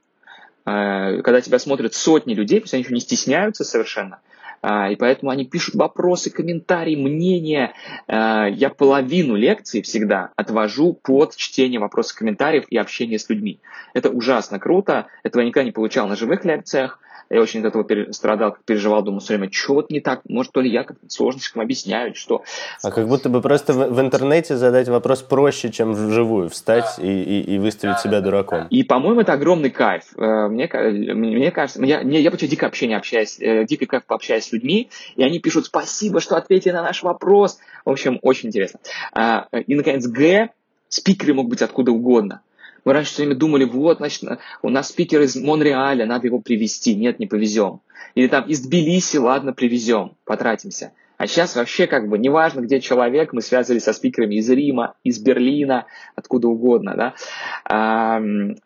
а, 0.66 1.22
когда 1.22 1.42
тебя 1.42 1.60
смотрят 1.60 1.94
сотни 1.94 2.34
людей, 2.34 2.62
пусть 2.62 2.74
они 2.74 2.84
еще 2.84 2.94
не 2.94 3.00
стесняются 3.00 3.64
совершенно, 3.64 4.20
и 4.64 4.96
поэтому 4.96 5.32
они 5.32 5.46
пишут 5.46 5.76
вопросы, 5.76 6.30
комментарии, 6.30 6.96
мнения. 6.96 7.74
А, 8.08 8.48
я 8.48 8.70
половину 8.70 9.36
лекции 9.36 9.82
всегда 9.82 10.32
отвожу 10.36 10.94
под 10.94 11.36
чтение 11.36 11.80
вопросов, 11.80 12.18
комментариев 12.18 12.66
и 12.70 12.78
общение 12.78 13.18
с 13.18 13.28
людьми. 13.30 13.60
Это 13.94 14.10
ужасно 14.10 14.60
круто. 14.60 15.08
Этого 15.24 15.42
я 15.42 15.48
никогда 15.48 15.66
не 15.66 15.72
получал 15.72 16.08
на 16.08 16.16
живых 16.16 16.46
лекциях. 16.46 17.00
Я 17.32 17.42
очень 17.42 17.62
от 17.62 17.68
этого 17.74 18.12
страдал, 18.12 18.58
переживал, 18.66 19.04
думал 19.04 19.20
все 19.20 19.38
время, 19.38 19.50
что 19.52 19.76
вот 19.76 19.90
не 19.90 20.02
так, 20.02 20.22
может, 20.28 20.52
то 20.52 20.60
ли 20.60 20.70
я 20.70 20.84
как-то 20.84 21.10
сложно 21.10 21.40
слишком 21.40 21.62
объясняю, 21.62 22.14
что... 22.14 22.44
А 22.84 22.92
как 22.92 23.08
будто 23.08 23.30
бы 23.30 23.42
просто 23.42 23.72
в, 23.72 23.90
в 23.90 24.02
интернете 24.02 24.58
задать 24.58 24.90
вопрос 24.90 25.22
проще, 25.22 25.72
чем 25.72 25.94
вживую, 25.94 26.50
встать 26.50 27.00
и, 27.00 27.08
и, 27.08 27.56
и 27.56 27.58
выставить 27.58 28.00
себя 28.00 28.20
дураком. 28.20 28.68
И, 28.70 28.84
по-моему, 28.84 29.22
это 29.22 29.32
огромный 29.32 29.70
кайф. 29.70 30.04
Э, 30.18 30.50
мне, 30.50 30.70
мне 30.74 31.52
кажется, 31.52 31.82
я, 31.86 32.02
я, 32.02 32.20
я 32.20 32.32
почти 32.32 32.48
дико 32.48 32.66
общение 32.66 32.98
общаюсь, 32.98 33.40
э, 33.40 33.66
дико 33.66 33.86
кайф 33.86 34.04
пообщаюсь 34.06 34.46
с 34.46 34.52
людьми, 34.52 34.90
и 35.16 35.24
они 35.24 35.40
пишут 35.40 35.68
спасибо, 35.68 36.20
что 36.20 36.36
ответили 36.36 36.74
на 36.74 36.84
наш 36.84 37.02
вопрос. 37.02 37.60
В 37.86 37.92
общем, 37.92 38.20
очень 38.24 38.50
интересно. 38.50 38.82
А, 39.14 39.48
и, 39.54 39.76
наконец, 39.76 40.06
Г. 40.06 40.50
Спикеры 40.90 41.34
могут 41.34 41.52
быть 41.52 41.62
откуда 41.62 41.94
угодно. 41.94 42.42
Мы 42.84 42.94
раньше 42.94 43.12
все 43.12 43.24
время 43.24 43.36
думали, 43.36 43.64
вот, 43.64 43.98
значит, 43.98 44.24
у 44.62 44.70
нас 44.70 44.90
спикер 44.90 45.22
из 45.22 45.36
Монреаля, 45.36 46.06
надо 46.06 46.28
его 46.28 46.40
привезти. 46.40 46.96
Нет, 46.96 47.20
не 47.20 47.28
повезем. 47.28 47.82
Или 48.16 48.28
там 48.28 48.46
из 48.46 48.62
Тбилиси, 48.62 49.18
ладно, 49.18 49.54
привезем, 49.54 50.16
потратимся. 50.26 50.94
А 51.22 51.28
сейчас 51.28 51.56
вообще 51.56 51.86
как 51.86 52.10
бы 52.10 52.18
неважно, 52.18 52.62
где 52.62 52.82
человек, 52.82 53.32
мы 53.32 53.44
связывались 53.44 53.84
со 53.84 53.94
спикерами 53.94 54.36
из 54.36 54.50
Рима, 54.50 54.96
из 55.04 55.20
Берлина, 55.20 55.86
откуда 56.16 56.48
угодно, 56.48 56.96
да. 56.96 58.22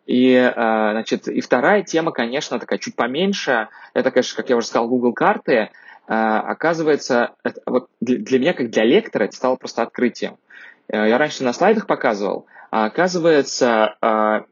И, 0.06 0.34
а, 0.34 0.92
значит, 0.92 1.28
и 1.28 1.42
вторая 1.42 1.82
тема, 1.82 2.12
конечно, 2.12 2.58
такая 2.58 2.78
чуть 2.78 2.96
поменьше, 2.96 3.68
это, 3.92 4.10
конечно, 4.10 4.36
как 4.38 4.48
я 4.48 4.56
уже 4.56 4.68
сказал, 4.68 4.88
Google 4.88 5.12
карты, 5.12 5.68
а, 6.08 6.40
оказывается, 6.40 7.34
это, 7.44 7.60
вот 7.66 7.88
для, 8.00 8.38
меня, 8.38 8.54
как 8.54 8.70
для 8.70 8.84
лектора, 8.84 9.24
это 9.24 9.36
стало 9.36 9.56
просто 9.56 9.82
открытием. 9.82 10.38
Э, 10.88 11.08
я 11.08 11.18
раньше 11.18 11.44
на 11.44 11.52
слайдах 11.52 11.86
показывал, 11.86 12.46
а 12.70 12.86
оказывается, 12.86 13.96
а, 14.00 14.44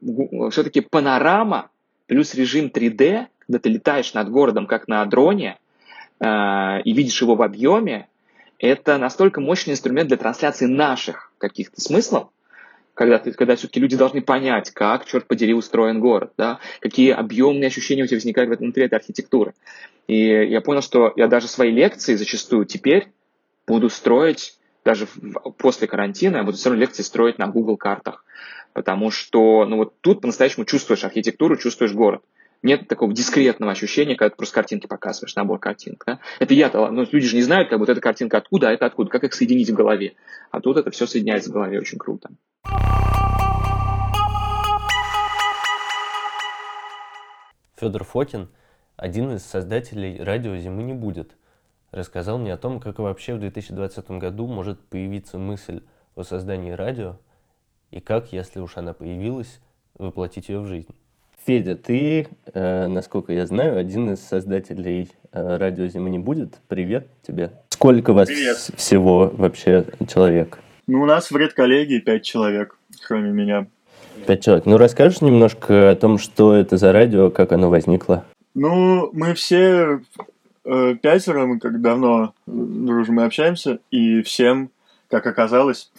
все-таки 0.51 0.81
панорама 0.81 1.69
плюс 2.07 2.33
режим 2.33 2.67
3D, 2.73 3.27
когда 3.39 3.59
ты 3.59 3.69
летаешь 3.69 4.13
над 4.13 4.29
городом, 4.29 4.67
как 4.67 4.87
на 4.87 5.05
дроне, 5.05 5.57
а, 6.19 6.79
и 6.83 6.93
видишь 6.93 7.21
его 7.21 7.35
в 7.35 7.41
объеме, 7.41 8.07
это 8.59 8.97
настолько 8.97 9.41
мощный 9.41 9.73
инструмент 9.73 10.07
для 10.07 10.17
трансляции 10.17 10.65
наших 10.65 11.31
каких-то 11.37 11.81
смыслов, 11.81 12.29
когда, 12.93 13.19
ты, 13.19 13.33
когда 13.33 13.55
все-таки 13.55 13.79
люди 13.79 13.97
должны 13.97 14.21
понять, 14.21 14.71
как, 14.71 15.05
черт 15.05 15.27
подери, 15.27 15.53
устроен 15.53 15.99
город, 15.99 16.31
да, 16.37 16.59
какие 16.79 17.11
объемные 17.11 17.67
ощущения 17.67 18.03
у 18.03 18.07
тебя 18.07 18.17
возникают 18.17 18.59
внутри 18.59 18.85
этой 18.85 18.95
архитектуры. 18.95 19.53
И 20.07 20.25
я 20.25 20.61
понял, 20.61 20.81
что 20.81 21.11
я 21.15 21.27
даже 21.27 21.47
свои 21.47 21.71
лекции 21.71 22.15
зачастую 22.15 22.65
теперь 22.65 23.09
буду 23.67 23.89
строить, 23.89 24.57
даже 24.85 25.07
после 25.57 25.87
карантина, 25.87 26.37
я 26.37 26.43
буду 26.43 26.57
все 26.57 26.69
равно 26.69 26.81
лекции 26.81 27.01
строить 27.01 27.39
на 27.39 27.47
Google 27.47 27.75
картах. 27.75 28.23
Потому 28.73 29.09
что 29.09 29.65
ну, 29.65 29.77
вот 29.77 29.99
тут 30.01 30.21
по-настоящему 30.21 30.65
чувствуешь 30.65 31.03
архитектуру, 31.03 31.57
чувствуешь 31.57 31.93
город. 31.93 32.21
Нет 32.61 32.87
такого 32.87 33.11
дискретного 33.13 33.71
ощущения, 33.71 34.15
когда 34.15 34.29
ты 34.29 34.37
просто 34.37 34.55
картинки 34.55 34.87
показываешь, 34.87 35.35
набор 35.35 35.59
картинок. 35.59 36.03
Да? 36.05 36.19
Это 36.39 36.53
я-то, 36.53 36.89
ну, 36.91 37.05
люди 37.11 37.27
же 37.27 37.35
не 37.35 37.41
знают, 37.41 37.69
как 37.69 37.79
вот 37.79 37.89
эта 37.89 37.99
картинка 37.99 38.37
откуда, 38.37 38.69
а 38.69 38.71
это 38.71 38.85
откуда, 38.85 39.09
как 39.09 39.23
их 39.23 39.33
соединить 39.33 39.69
в 39.69 39.73
голове. 39.73 40.13
А 40.51 40.61
тут 40.61 40.77
это 40.77 40.91
все 40.91 41.07
соединяется 41.07 41.49
в 41.49 41.53
голове 41.53 41.79
очень 41.79 41.97
круто. 41.97 42.29
Федор 47.77 48.03
Фокин, 48.03 48.49
один 48.95 49.35
из 49.35 49.43
создателей 49.43 50.21
радио 50.21 50.55
«Зимы 50.57 50.83
не 50.83 50.93
будет», 50.93 51.35
рассказал 51.95 52.37
мне 52.37 52.53
о 52.53 52.57
том, 52.57 52.79
как 52.79 52.99
вообще 52.99 53.33
в 53.35 53.39
2020 53.39 54.11
году 54.11 54.47
может 54.47 54.79
появиться 54.79 55.37
мысль 55.37 55.81
о 56.15 56.23
создании 56.23 56.71
радио 56.71 57.17
и 57.91 57.99
как, 57.99 58.33
если 58.33 58.59
уж 58.59 58.77
она 58.77 58.93
появилась, 58.93 59.61
воплотить 59.97 60.49
ее 60.49 60.59
в 60.59 60.65
жизнь. 60.65 60.93
Федя, 61.45 61.75
ты, 61.75 62.27
э, 62.53 62.87
насколько 62.87 63.31
я 63.31 63.45
знаю, 63.45 63.77
один 63.77 64.11
из 64.11 64.19
создателей 64.19 65.09
э, 65.31 65.57
радио 65.57 65.85
«Зимы 65.87 66.09
не 66.09 66.19
будет». 66.19 66.55
Привет 66.67 67.07
тебе. 67.25 67.51
Сколько 67.69 68.13
вас 68.13 68.27
Привет. 68.27 68.57
всего 68.57 69.31
вообще 69.31 69.85
человек? 70.07 70.59
Ну, 70.87 71.01
у 71.01 71.05
нас 71.05 71.29
в 71.29 71.37
редколлегии 71.37 71.99
пять 71.99 72.23
человек, 72.23 72.75
кроме 73.07 73.31
меня. 73.31 73.67
Пять 74.25 74.43
человек. 74.43 74.65
Ну, 74.65 74.77
расскажешь 74.77 75.21
немножко 75.21 75.91
о 75.91 75.95
том, 75.95 76.17
что 76.17 76.55
это 76.55 76.77
за 76.77 76.91
радио, 76.91 77.29
как 77.29 77.51
оно 77.51 77.69
возникло? 77.69 78.25
Ну, 78.55 79.11
мы 79.13 79.33
все 79.35 79.99
э, 80.65 80.95
пятеро, 80.95 81.45
мы 81.45 81.59
как 81.59 81.81
давно 81.81 82.33
дружим 82.45 83.19
и 83.19 83.23
общаемся, 83.23 83.79
и 83.91 84.21
всем, 84.21 84.69
как 85.09 85.25
оказалось, 85.25 85.91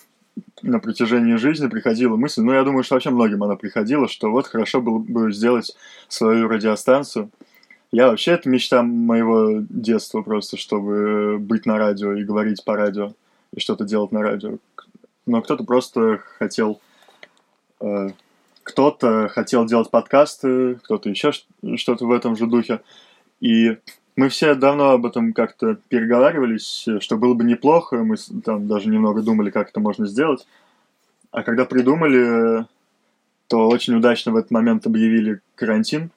на 0.63 0.81
протяжении 0.81 1.37
жизни 1.37 1.69
приходила 1.69 2.17
мысль, 2.17 2.43
ну, 2.43 2.53
я 2.53 2.63
думаю, 2.63 2.83
что 2.83 2.95
вообще 2.95 3.11
многим 3.11 3.43
она 3.43 3.57
приходила, 3.57 4.09
что 4.09 4.31
вот 4.31 4.47
хорошо 4.47 4.81
было 4.81 4.99
бы 4.99 5.33
сделать 5.33 5.75
свою 6.09 6.49
радиостанцию. 6.49 7.31
Я 7.93 8.09
вообще, 8.09 8.33
это 8.33 8.49
мечта 8.49 8.83
моего 8.83 9.65
детства 9.71 10.23
просто, 10.23 10.57
чтобы 10.57 11.39
быть 11.39 11.67
на 11.67 11.79
радио 11.79 12.13
и 12.13 12.25
говорить 12.25 12.65
по 12.65 12.77
радио, 12.77 13.15
и 13.55 13.61
что-то 13.61 13.85
делать 13.85 14.13
на 14.13 14.23
радио. 14.23 14.59
Но 15.25 15.43
кто-то 15.43 15.65
просто 15.65 16.21
хотел... 16.39 16.81
Э, 17.81 18.11
кто-то 18.63 19.29
хотел 19.29 19.65
делать 19.65 19.91
подкасты, 19.91 20.75
кто-то 20.83 21.09
еще 21.09 21.31
что-то 21.77 22.05
в 22.05 22.11
этом 22.11 22.35
же 22.37 22.47
духе. 22.47 22.81
И 23.41 23.77
мы 24.17 24.31
все 24.31 24.55
давно 24.55 24.91
об 24.91 25.07
этом 25.07 25.33
как-то 25.33 25.77
переговаривались, 25.89 26.87
что 27.01 27.17
было 27.17 27.35
бы 27.35 27.45
неплохо, 27.45 27.99
мы 27.99 28.17
там 28.45 28.67
даже 28.67 28.89
немного 28.89 29.23
думали, 29.23 29.51
как 29.51 29.69
это 29.69 29.81
можно 29.81 30.07
сделать. 30.07 30.47
А 31.31 31.43
когда 31.43 31.67
придумали, 31.67 32.65
то 33.49 33.69
очень 33.69 33.95
удачно 33.95 34.33
в 34.33 34.37
этот 34.37 34.51
момент 34.51 34.87
объявили 34.87 35.41
карантин 35.55 36.11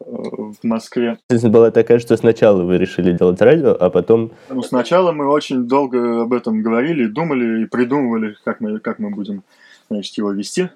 э, 0.00 0.04
в 0.06 0.56
Москве. 0.62 1.18
Жизнь 1.30 1.48
была 1.48 1.70
такая, 1.70 1.98
что 1.98 2.16
сначала 2.16 2.62
вы 2.62 2.78
решили 2.78 3.12
делать 3.12 3.40
радио, 3.42 3.76
а 3.78 3.90
потом... 3.90 4.32
Ну, 4.48 4.62
сначала 4.62 5.12
мы 5.12 5.28
очень 5.28 5.64
долго 5.68 6.22
об 6.22 6.32
этом 6.32 6.62
говорили, 6.62 7.06
думали 7.06 7.64
и 7.64 7.66
придумывали, 7.66 8.36
как 8.42 8.60
мы, 8.60 8.78
как 8.78 8.98
мы 8.98 9.10
будем 9.10 9.42
значит, 9.90 10.16
его 10.16 10.32
вести. 10.32 10.70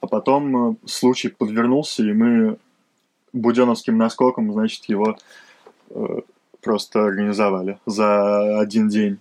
А 0.00 0.06
потом 0.06 0.70
э, 0.70 0.76
случай 0.86 1.28
подвернулся, 1.28 2.04
и 2.04 2.12
мы 2.12 2.58
буденовским 3.32 3.96
наскоком, 3.96 4.52
значит, 4.52 4.84
его 4.86 5.16
э, 5.90 6.20
просто 6.60 7.04
организовали 7.04 7.78
за 7.86 8.60
один 8.60 8.88
день. 8.88 9.18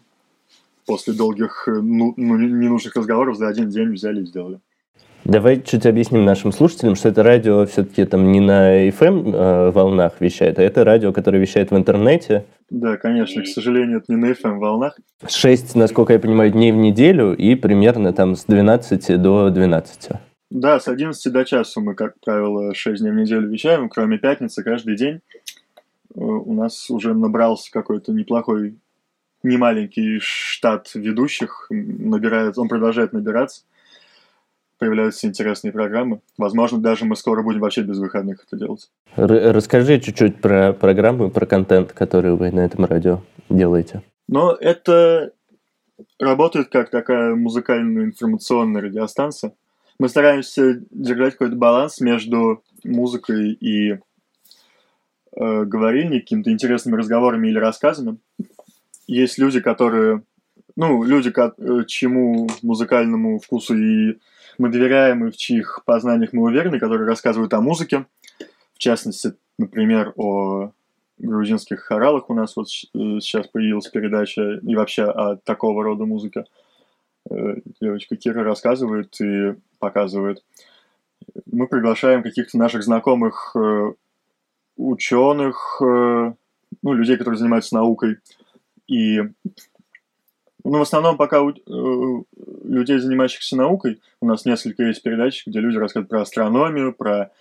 После 0.85 1.13
долгих, 1.13 1.67
э, 1.67 1.71
ну, 1.71 2.13
ну, 2.17 2.37
ненужных 2.37 2.95
разговоров 2.95 3.37
за 3.37 3.47
один 3.47 3.69
день 3.69 3.93
взяли 3.93 4.21
и 4.21 4.25
сделали. 4.25 4.59
Давай 5.23 5.61
чуть 5.61 5.85
объясним 5.85 6.25
нашим 6.25 6.51
слушателям, 6.51 6.95
что 6.95 7.09
это 7.09 7.21
радио 7.21 7.65
все-таки 7.67 8.05
там 8.05 8.31
не 8.31 8.39
на 8.39 8.87
FM 8.89 9.31
э, 9.33 9.71
волнах 9.71 10.13
вещает, 10.19 10.57
а 10.57 10.63
это 10.63 10.83
радио, 10.83 11.13
которое 11.13 11.37
вещает 11.37 11.69
в 11.69 11.77
интернете. 11.77 12.45
Да, 12.71 12.97
конечно, 12.97 13.43
к 13.43 13.47
сожалению, 13.47 13.99
это 13.99 14.11
не 14.11 14.17
на 14.17 14.31
FM 14.31 14.57
волнах. 14.57 14.97
Шесть, 15.27 15.75
насколько 15.75 16.13
я 16.13 16.19
понимаю, 16.19 16.51
дней 16.51 16.71
в 16.71 16.75
неделю 16.75 17.35
и 17.35 17.53
примерно 17.53 18.13
там 18.13 18.35
с 18.35 18.45
12 18.45 19.21
до 19.21 19.51
12. 19.51 20.09
Да, 20.51 20.81
с 20.81 20.89
11 20.89 21.31
до 21.31 21.45
часу 21.45 21.79
мы, 21.79 21.95
как 21.95 22.19
правило, 22.19 22.75
6 22.75 23.01
дней 23.01 23.11
в 23.11 23.15
неделю 23.15 23.47
вещаем, 23.47 23.87
кроме 23.87 24.17
пятницы, 24.17 24.63
каждый 24.63 24.97
день. 24.97 25.21
Э, 26.13 26.19
у 26.19 26.53
нас 26.53 26.89
уже 26.89 27.13
набрался 27.13 27.71
какой-то 27.71 28.11
неплохой, 28.11 28.75
немаленький 29.43 30.19
штат 30.19 30.93
ведущих, 30.93 31.67
набирает, 31.69 32.57
он 32.57 32.67
продолжает 32.67 33.13
набираться. 33.13 33.61
Появляются 34.77 35.25
интересные 35.25 35.71
программы. 35.71 36.19
Возможно, 36.37 36.79
даже 36.79 37.05
мы 37.05 37.15
скоро 37.15 37.43
будем 37.43 37.61
вообще 37.61 37.83
без 37.83 37.99
выходных 37.99 38.43
это 38.45 38.57
делать. 38.57 38.89
Расскажи 39.15 40.01
чуть-чуть 40.01 40.41
про 40.41 40.73
программы, 40.73 41.29
про 41.29 41.45
контент, 41.45 41.93
который 41.93 42.35
вы 42.35 42.51
на 42.51 42.65
этом 42.65 42.83
радио 42.83 43.21
делаете. 43.47 44.01
Ну, 44.27 44.49
это 44.49 45.31
работает 46.19 46.67
как 46.69 46.89
такая 46.89 47.35
музыкальная 47.35 48.03
информационная 48.03 48.81
радиостанция 48.81 49.53
мы 50.01 50.09
стараемся 50.09 50.81
держать 50.89 51.33
какой-то 51.33 51.55
баланс 51.55 52.01
между 52.01 52.63
музыкой 52.83 53.51
и 53.51 53.91
э, 53.91 53.97
говорением, 55.35 56.21
какими-то 56.21 56.51
интересными 56.51 56.95
разговорами 56.95 57.49
или 57.49 57.59
рассказами. 57.59 58.17
Есть 59.05 59.37
люди, 59.37 59.59
которые, 59.59 60.23
ну, 60.75 61.03
люди, 61.03 61.29
к 61.29 61.53
э, 61.55 61.83
чьему 61.85 62.49
музыкальному 62.63 63.37
вкусу 63.37 63.77
и 63.77 64.17
мы 64.57 64.69
доверяем, 64.69 65.27
и 65.27 65.29
в 65.29 65.37
чьих 65.37 65.83
познаниях 65.85 66.33
мы 66.33 66.41
уверены, 66.45 66.79
которые 66.79 67.07
рассказывают 67.07 67.53
о 67.53 67.61
музыке. 67.61 68.07
В 68.73 68.79
частности, 68.79 69.35
например, 69.59 70.13
о 70.15 70.71
грузинских 71.19 71.81
хоралах 71.81 72.27
у 72.31 72.33
нас 72.33 72.55
вот 72.55 72.65
э, 72.65 73.19
сейчас 73.19 73.45
появилась 73.45 73.87
передача 73.87 74.61
и 74.63 74.75
вообще 74.75 75.03
о 75.03 75.35
такого 75.35 75.83
рода 75.83 76.05
музыке. 76.05 76.39
Э, 76.39 76.60
девочка 77.79 78.15
Кира 78.15 78.43
рассказывает 78.43 79.19
и 79.21 79.55
показывает. 79.79 80.43
Мы 81.45 81.67
приглашаем 81.67 82.23
каких-то 82.23 82.57
наших 82.57 82.83
знакомых 82.83 83.55
э, 83.55 83.93
ученых, 84.77 85.81
э, 85.81 86.33
ну, 86.81 86.93
людей, 86.93 87.17
которые 87.17 87.37
занимаются 87.37 87.75
наукой. 87.75 88.17
И 88.87 89.21
ну, 90.63 90.79
в 90.79 90.81
основном 90.81 91.17
пока 91.17 91.41
у, 91.41 91.53
людей, 92.63 92.99
занимающихся 92.99 93.55
наукой, 93.57 93.99
у 94.21 94.27
нас 94.27 94.45
несколько 94.45 94.83
есть 94.83 95.01
передач, 95.01 95.45
где 95.45 95.59
люди 95.59 95.77
рассказывают 95.77 96.09
про 96.09 96.21
астрономию, 96.21 96.93
про 96.93 97.31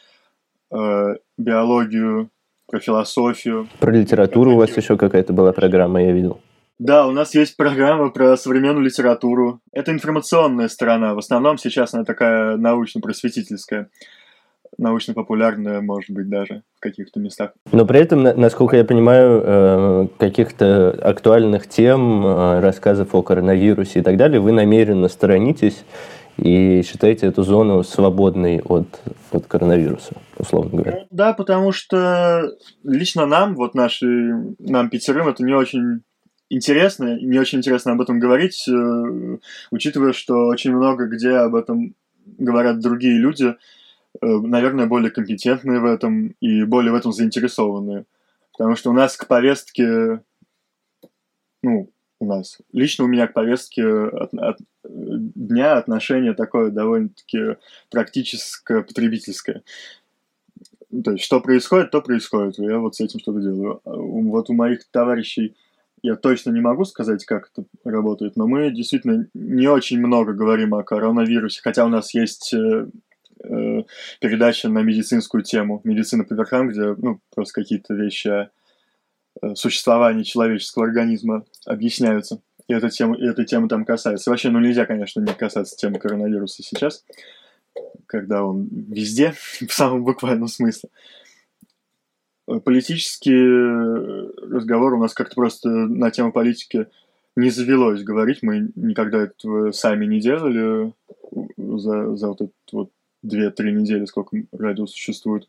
э, 0.70 1.16
биологию, 1.36 2.30
про 2.66 2.80
философию. 2.80 3.68
Про 3.78 3.92
литературу 3.92 4.52
у 4.52 4.56
вас 4.56 4.74
еще 4.76 4.96
какая-то 4.96 5.32
была 5.32 5.52
программа, 5.52 6.02
я 6.02 6.12
видел. 6.12 6.40
Да, 6.80 7.06
у 7.06 7.10
нас 7.10 7.34
есть 7.34 7.58
программа 7.58 8.08
про 8.08 8.38
современную 8.38 8.86
литературу. 8.86 9.60
Это 9.70 9.92
информационная 9.92 10.68
сторона. 10.68 11.14
В 11.14 11.18
основном 11.18 11.58
сейчас 11.58 11.92
она 11.92 12.04
такая 12.04 12.56
научно-просветительская 12.56 13.90
научно-популярная, 14.78 15.82
может 15.82 16.10
быть, 16.10 16.30
даже 16.30 16.62
в 16.78 16.80
каких-то 16.80 17.20
местах. 17.20 17.50
Но 17.70 17.84
при 17.84 18.00
этом, 18.00 18.22
насколько 18.22 18.78
я 18.78 18.84
понимаю, 18.84 19.42
э, 19.44 20.06
каких-то 20.18 20.92
актуальных 21.02 21.68
тем, 21.68 22.24
э, 22.24 22.60
рассказов 22.60 23.14
о 23.14 23.20
коронавирусе 23.20 23.98
и 23.98 24.02
так 24.02 24.16
далее, 24.16 24.40
вы 24.40 24.52
намеренно 24.52 25.08
сторонитесь 25.08 25.84
и 26.38 26.80
считаете 26.82 27.26
эту 27.26 27.42
зону 27.42 27.82
свободной 27.82 28.60
от, 28.60 28.86
от 29.32 29.46
коронавируса, 29.46 30.14
условно 30.38 30.70
говоря. 30.70 31.04
Да, 31.10 31.34
потому 31.34 31.72
что 31.72 32.50
лично 32.84 33.26
нам, 33.26 33.56
вот 33.56 33.74
наши, 33.74 34.06
нам 34.58 34.88
пятерым, 34.88 35.28
это 35.28 35.44
не 35.44 35.52
очень 35.52 36.04
интересно, 36.50 37.16
мне 37.20 37.40
очень 37.40 37.58
интересно 37.58 37.92
об 37.92 38.00
этом 38.02 38.18
говорить, 38.18 38.68
э, 38.68 39.38
учитывая, 39.70 40.12
что 40.12 40.46
очень 40.46 40.74
много 40.74 41.06
где 41.06 41.30
об 41.30 41.54
этом 41.54 41.94
говорят 42.38 42.80
другие 42.80 43.18
люди, 43.18 43.54
э, 44.20 44.26
наверное, 44.26 44.86
более 44.86 45.10
компетентные 45.10 45.80
в 45.80 45.86
этом 45.86 46.34
и 46.40 46.64
более 46.64 46.92
в 46.92 46.96
этом 46.96 47.12
заинтересованные. 47.12 48.04
Потому 48.52 48.76
что 48.76 48.90
у 48.90 48.92
нас 48.92 49.16
к 49.16 49.26
повестке, 49.26 50.22
ну, 51.62 51.90
у 52.18 52.26
нас, 52.26 52.58
лично 52.72 53.04
у 53.04 53.08
меня 53.08 53.26
к 53.26 53.32
повестке 53.32 53.86
от, 53.86 54.34
от, 54.34 54.58
дня 54.84 55.78
отношение 55.78 56.34
такое 56.34 56.70
довольно-таки 56.70 57.56
практическое, 57.90 58.82
потребительское. 58.82 59.62
То 61.04 61.12
есть, 61.12 61.24
что 61.24 61.40
происходит, 61.40 61.92
то 61.92 62.02
происходит. 62.02 62.58
Я 62.58 62.78
вот 62.78 62.96
с 62.96 63.00
этим 63.00 63.20
что-то 63.20 63.40
делаю. 63.40 63.80
А 63.84 63.94
вот 63.94 64.50
у 64.50 64.54
моих 64.54 64.84
товарищей 64.90 65.54
я 66.02 66.16
точно 66.16 66.50
не 66.50 66.60
могу 66.60 66.84
сказать, 66.84 67.24
как 67.24 67.50
это 67.52 67.66
работает, 67.84 68.36
но 68.36 68.46
мы 68.46 68.70
действительно 68.70 69.26
не 69.34 69.68
очень 69.68 69.98
много 69.98 70.32
говорим 70.32 70.74
о 70.74 70.82
коронавирусе, 70.82 71.60
хотя 71.62 71.84
у 71.84 71.88
нас 71.88 72.14
есть 72.14 72.54
э, 72.54 72.86
э, 73.44 73.82
передача 74.20 74.68
на 74.68 74.80
медицинскую 74.80 75.42
тему, 75.42 75.80
медицина 75.84 76.24
по 76.24 76.34
верхам, 76.34 76.68
где 76.68 76.94
ну, 76.96 77.20
просто 77.34 77.60
какие-то 77.60 77.94
вещи 77.94 78.28
о 78.28 78.50
э, 79.42 79.54
существовании 79.54 80.22
человеческого 80.22 80.86
организма 80.86 81.44
объясняются. 81.66 82.40
И 82.68 82.72
эта 82.72 82.88
тема, 82.88 83.16
и 83.16 83.26
эта 83.26 83.44
тема 83.44 83.68
там 83.68 83.84
касается. 83.84 84.30
Вообще, 84.30 84.50
ну 84.50 84.60
нельзя, 84.60 84.86
конечно, 84.86 85.20
не 85.20 85.34
касаться 85.34 85.76
темы 85.76 85.98
коронавируса 85.98 86.62
сейчас, 86.62 87.04
когда 88.06 88.44
он 88.44 88.68
везде, 88.70 89.34
в 89.68 89.72
самом 89.72 90.04
буквальном 90.04 90.48
смысле. 90.48 90.88
Политический 92.58 93.44
разговор 94.52 94.94
у 94.94 94.98
нас 94.98 95.14
как-то 95.14 95.34
просто 95.34 95.68
на 95.68 96.10
тему 96.10 96.32
политики 96.32 96.86
не 97.36 97.50
завелось 97.50 98.02
говорить. 98.02 98.38
Мы 98.42 98.70
никогда 98.74 99.22
этого 99.22 99.72
сами 99.72 100.06
не 100.06 100.20
делали 100.20 100.92
за, 101.56 102.16
за 102.16 102.28
вот, 102.28 102.40
этот, 102.40 102.54
вот 102.72 102.90
две-три 103.22 103.72
недели, 103.72 104.04
сколько 104.04 104.36
радио 104.52 104.86
существует. 104.86 105.48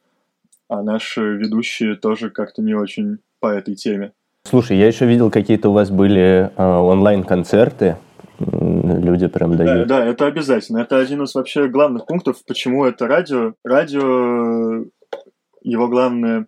А 0.69 0.83
наши 0.83 1.21
ведущие 1.35 1.95
тоже 1.95 2.29
как-то 2.29 2.61
не 2.61 2.73
очень 2.73 3.17
по 3.39 3.47
этой 3.47 3.75
теме. 3.75 4.13
Слушай, 4.43 4.77
я 4.77 4.87
еще 4.87 5.05
видел, 5.05 5.29
какие-то 5.29 5.69
у 5.69 5.73
вас 5.73 5.89
были 5.89 6.51
э, 6.55 6.63
онлайн-концерты. 6.63 7.97
Люди 8.39 9.27
прям 9.27 9.55
дают. 9.55 9.87
Да, 9.87 9.99
да, 9.99 10.05
это 10.05 10.25
обязательно. 10.25 10.79
Это 10.79 10.97
один 10.97 11.23
из 11.23 11.35
вообще 11.35 11.67
главных 11.67 12.05
пунктов, 12.05 12.43
почему 12.47 12.85
это 12.85 13.07
радио. 13.07 13.53
Радио, 13.63 14.85
его 15.61 15.87
главная 15.87 16.47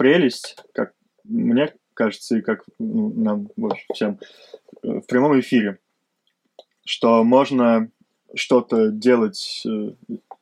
прелесть, 0.00 0.56
как 0.72 0.94
мне 1.24 1.74
кажется, 1.92 2.38
и 2.38 2.40
как 2.40 2.64
ну, 2.78 3.12
нам 3.14 3.48
больше 3.54 3.84
всем, 3.92 4.18
в 4.82 5.02
прямом 5.02 5.38
эфире, 5.40 5.78
что 6.86 7.22
можно 7.22 7.90
что-то 8.34 8.90
делать 8.90 9.62
э, 9.66 9.90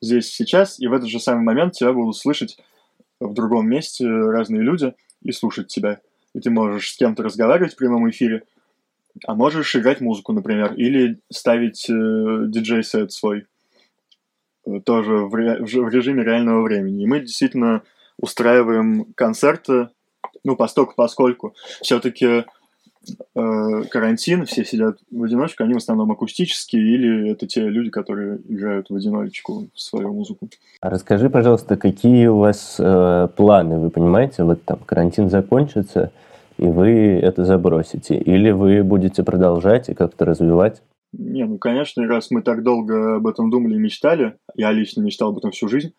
здесь 0.00 0.30
сейчас, 0.30 0.78
и 0.78 0.86
в 0.86 0.92
этот 0.92 1.08
же 1.08 1.18
самый 1.18 1.42
момент 1.42 1.72
тебя 1.72 1.92
будут 1.92 2.16
слышать 2.16 2.56
в 3.18 3.34
другом 3.34 3.68
месте 3.68 4.06
разные 4.06 4.62
люди 4.62 4.94
и 5.24 5.32
слушать 5.32 5.66
тебя. 5.66 5.98
И 6.34 6.40
ты 6.40 6.50
можешь 6.50 6.92
с 6.92 6.96
кем-то 6.96 7.24
разговаривать 7.24 7.72
в 7.72 7.78
прямом 7.78 8.08
эфире, 8.10 8.44
а 9.26 9.34
можешь 9.34 9.74
играть 9.74 10.00
музыку, 10.00 10.32
например, 10.32 10.74
или 10.74 11.18
ставить 11.32 11.90
э, 11.90 12.44
диджей-сет 12.46 13.10
свой 13.10 13.46
э, 14.66 14.78
тоже 14.84 15.16
в, 15.16 15.34
ре- 15.34 15.60
в 15.60 15.88
режиме 15.88 16.22
реального 16.22 16.62
времени. 16.62 17.02
И 17.02 17.06
мы 17.06 17.18
действительно 17.18 17.82
устраиваем 18.20 19.06
концерты, 19.14 19.88
ну, 20.44 20.56
постольку, 20.56 20.94
поскольку 20.96 21.54
все-таки 21.80 22.44
э, 23.34 23.82
карантин, 23.90 24.44
все 24.46 24.64
сидят 24.64 24.98
в 25.10 25.22
одиночку, 25.22 25.64
они 25.64 25.74
в 25.74 25.78
основном 25.78 26.10
акустические, 26.12 26.82
или 26.82 27.30
это 27.30 27.46
те 27.46 27.68
люди, 27.68 27.90
которые 27.90 28.38
играют 28.48 28.90
в 28.90 28.94
одиночку 28.94 29.68
свою 29.74 30.12
музыку. 30.12 30.48
А 30.80 30.90
расскажи, 30.90 31.30
пожалуйста, 31.30 31.76
какие 31.76 32.26
у 32.26 32.38
вас 32.38 32.76
э, 32.78 33.28
планы, 33.36 33.78
вы 33.78 33.90
понимаете, 33.90 34.44
вот 34.44 34.62
там 34.64 34.78
карантин 34.84 35.30
закончится, 35.30 36.12
и 36.56 36.64
вы 36.64 37.20
это 37.22 37.44
забросите, 37.44 38.16
или 38.16 38.50
вы 38.50 38.82
будете 38.82 39.22
продолжать 39.22 39.88
и 39.88 39.94
как-то 39.94 40.24
развивать? 40.24 40.82
Не, 41.12 41.44
ну, 41.44 41.56
конечно, 41.56 42.06
раз 42.06 42.30
мы 42.30 42.42
так 42.42 42.62
долго 42.62 43.16
об 43.16 43.26
этом 43.26 43.50
думали 43.50 43.76
и 43.76 43.78
мечтали, 43.78 44.34
я 44.56 44.72
лично 44.72 45.00
мечтал 45.00 45.30
об 45.30 45.38
этом 45.38 45.52
всю 45.52 45.68
жизнь, 45.68 45.94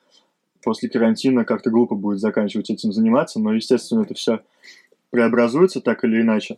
после 0.63 0.89
карантина 0.89 1.45
как-то 1.45 1.69
глупо 1.69 1.95
будет 1.95 2.19
заканчивать 2.19 2.69
этим 2.69 2.91
заниматься, 2.91 3.39
но, 3.39 3.53
естественно, 3.53 4.01
это 4.01 4.13
все 4.13 4.41
преобразуется 5.09 5.81
так 5.81 6.03
или 6.03 6.21
иначе. 6.21 6.57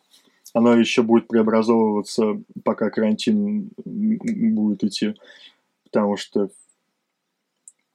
Оно 0.54 0.76
еще 0.76 1.02
будет 1.02 1.28
преобразовываться, 1.28 2.42
пока 2.64 2.90
карантин 2.90 3.72
будет 3.86 4.84
идти, 4.84 5.16
потому 5.84 6.18
что, 6.18 6.50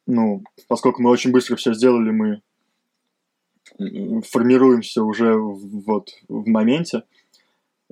ну, 0.07 0.42
поскольку 0.69 1.03
мы 1.03 1.11
очень 1.11 1.33
быстро 1.33 1.57
все 1.57 1.75
сделали, 1.75 2.11
мы 2.11 2.40
формируемся 4.23 5.03
уже 5.03 5.35
вот 5.37 6.11
в 6.29 6.49
моменте, 6.49 7.03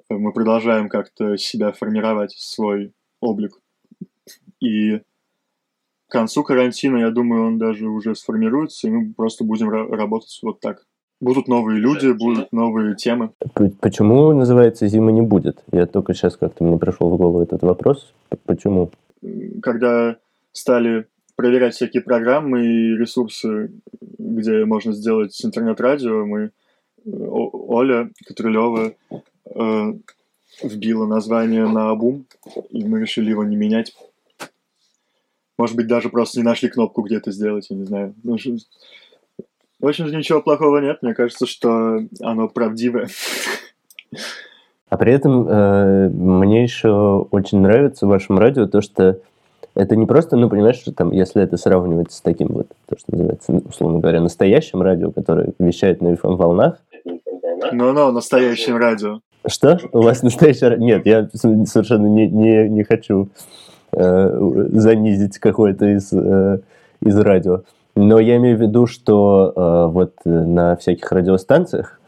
мы 0.09 0.33
продолжаем 0.33 0.89
как-то 0.89 1.37
себя 1.37 1.73
формировать, 1.73 2.33
свой 2.33 2.93
облик. 3.21 3.61
И 4.61 5.03
концу 6.15 6.45
карантина, 6.45 6.99
я 6.99 7.11
думаю, 7.11 7.47
он 7.47 7.59
даже 7.59 7.89
уже 7.89 8.15
сформируется, 8.15 8.87
и 8.87 8.91
мы 8.91 9.13
просто 9.13 9.45
будем 9.45 9.69
работать 9.69 10.39
вот 10.43 10.61
так. 10.61 10.87
Будут 11.21 11.49
новые 11.49 11.79
люди, 11.81 12.13
будут 12.13 12.53
новые 12.53 12.95
темы. 12.95 13.31
Почему 13.81 14.33
называется 14.33 14.87
«Зимы 14.89 15.13
не 15.13 15.23
будет»? 15.23 15.63
Я 15.73 15.87
только 15.87 16.15
сейчас 16.15 16.37
как-то 16.37 16.65
мне 16.65 16.79
пришел 16.79 17.11
в 17.11 17.17
голову 17.17 17.43
этот 17.43 17.63
вопрос. 17.63 18.15
Почему? 18.45 18.91
Когда 19.63 20.17
стали 20.53 21.07
проверять 21.37 21.75
всякие 21.75 22.03
программы 22.03 22.65
и 22.65 22.97
ресурсы, 22.97 23.71
где 24.19 24.65
можно 24.65 24.93
сделать 24.93 25.45
интернет-радио, 25.45 26.27
мы 26.27 26.51
Оля 27.07 28.11
Катрылева 28.27 28.93
э, 29.55 29.93
вбила 30.63 31.07
название 31.07 31.67
на 31.67 31.95
бум, 31.95 32.27
и 32.71 32.85
мы 32.85 33.01
решили 33.01 33.31
его 33.31 33.45
не 33.45 33.57
менять, 33.57 33.95
может 35.59 35.77
быть, 35.77 35.87
даже 35.87 36.09
просто 36.09 36.39
не 36.39 36.45
нашли 36.45 36.69
кнопку 36.69 37.03
где-то 37.03 37.31
сделать, 37.31 37.67
я 37.71 37.77
не 37.77 37.85
знаю. 37.85 38.15
Ну, 38.23 38.37
в 39.81 39.87
общем, 39.87 40.07
ничего 40.07 40.41
плохого 40.41 40.79
нет. 40.79 40.99
Мне 41.03 41.15
кажется, 41.15 41.47
что 41.47 42.01
оно 42.21 42.49
правдивое. 42.49 43.09
А 44.89 44.97
при 44.97 45.13
этом 45.13 45.49
э, 45.49 46.09
мне 46.09 46.63
еще 46.63 47.27
очень 47.31 47.61
нравится 47.61 48.07
в 48.07 48.09
вашем 48.09 48.39
радио 48.39 48.67
то, 48.67 48.81
что 48.81 49.19
это 49.75 49.97
не 49.97 50.07
просто, 50.07 50.37
ну, 50.37 50.49
понимаешь, 50.49 50.77
что 50.77 50.93
там, 50.93 51.11
если 51.11 51.43
это 51.43 51.57
сравнивать 51.57 52.13
с 52.13 52.21
таким 52.21 52.49
вот, 52.49 52.69
то, 52.87 52.97
что 52.97 53.13
называется, 53.13 53.53
ну, 53.53 53.63
условно 53.69 53.99
говоря, 53.99 54.21
настоящим 54.21 54.83
радио, 54.83 55.11
которое 55.11 55.53
вещает 55.59 56.01
на 56.01 56.15
FM-волнах. 56.15 56.79
Ну-ну, 57.73 58.13
настоящим 58.13 58.77
радио. 58.77 59.21
Что? 59.47 59.79
У 59.93 60.03
вас 60.03 60.23
настоящее 60.23 60.71
радио? 60.71 60.85
Нет, 60.85 61.07
я 61.07 61.29
совершенно 61.33 62.07
не, 62.07 62.29
не, 62.29 62.69
не 62.69 62.85
хочу 62.85 63.29
э, 63.97 64.69
занизить 64.73 65.39
какое-то 65.39 65.87
из, 65.87 66.13
э, 66.13 66.61
из 67.01 67.19
радио. 67.19 67.63
Но 67.97 68.19
я 68.19 68.37
имею 68.37 68.59
в 68.59 68.61
виду, 68.61 68.87
что 68.87 69.53
э, 69.55 69.93
вот 69.93 70.15
на 70.25 70.77
всяких 70.77 71.11
радиостанциях, 71.13 72.01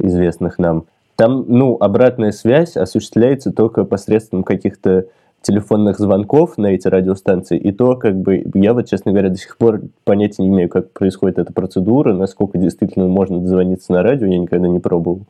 известных 0.00 0.58
нам, 0.58 0.84
там, 1.16 1.44
ну, 1.48 1.76
обратная 1.78 2.32
связь 2.32 2.76
осуществляется 2.76 3.52
только 3.52 3.84
посредством 3.84 4.42
каких-то 4.42 5.06
телефонных 5.42 5.98
звонков 5.98 6.56
на 6.56 6.68
эти 6.68 6.88
радиостанции, 6.88 7.58
и 7.58 7.70
то, 7.70 7.96
как 7.96 8.16
бы, 8.16 8.44
я 8.54 8.72
вот, 8.72 8.88
честно 8.88 9.12
говоря, 9.12 9.28
до 9.28 9.36
сих 9.36 9.56
пор 9.58 9.82
понятия 10.04 10.42
не 10.42 10.48
имею, 10.48 10.68
как 10.68 10.90
происходит 10.92 11.38
эта 11.38 11.52
процедура, 11.52 12.14
насколько 12.14 12.56
действительно 12.56 13.06
можно 13.06 13.40
дозвониться 13.40 13.92
на 13.92 14.02
радио, 14.02 14.26
я 14.26 14.38
никогда 14.38 14.66
не 14.68 14.80
пробовал. 14.80 15.20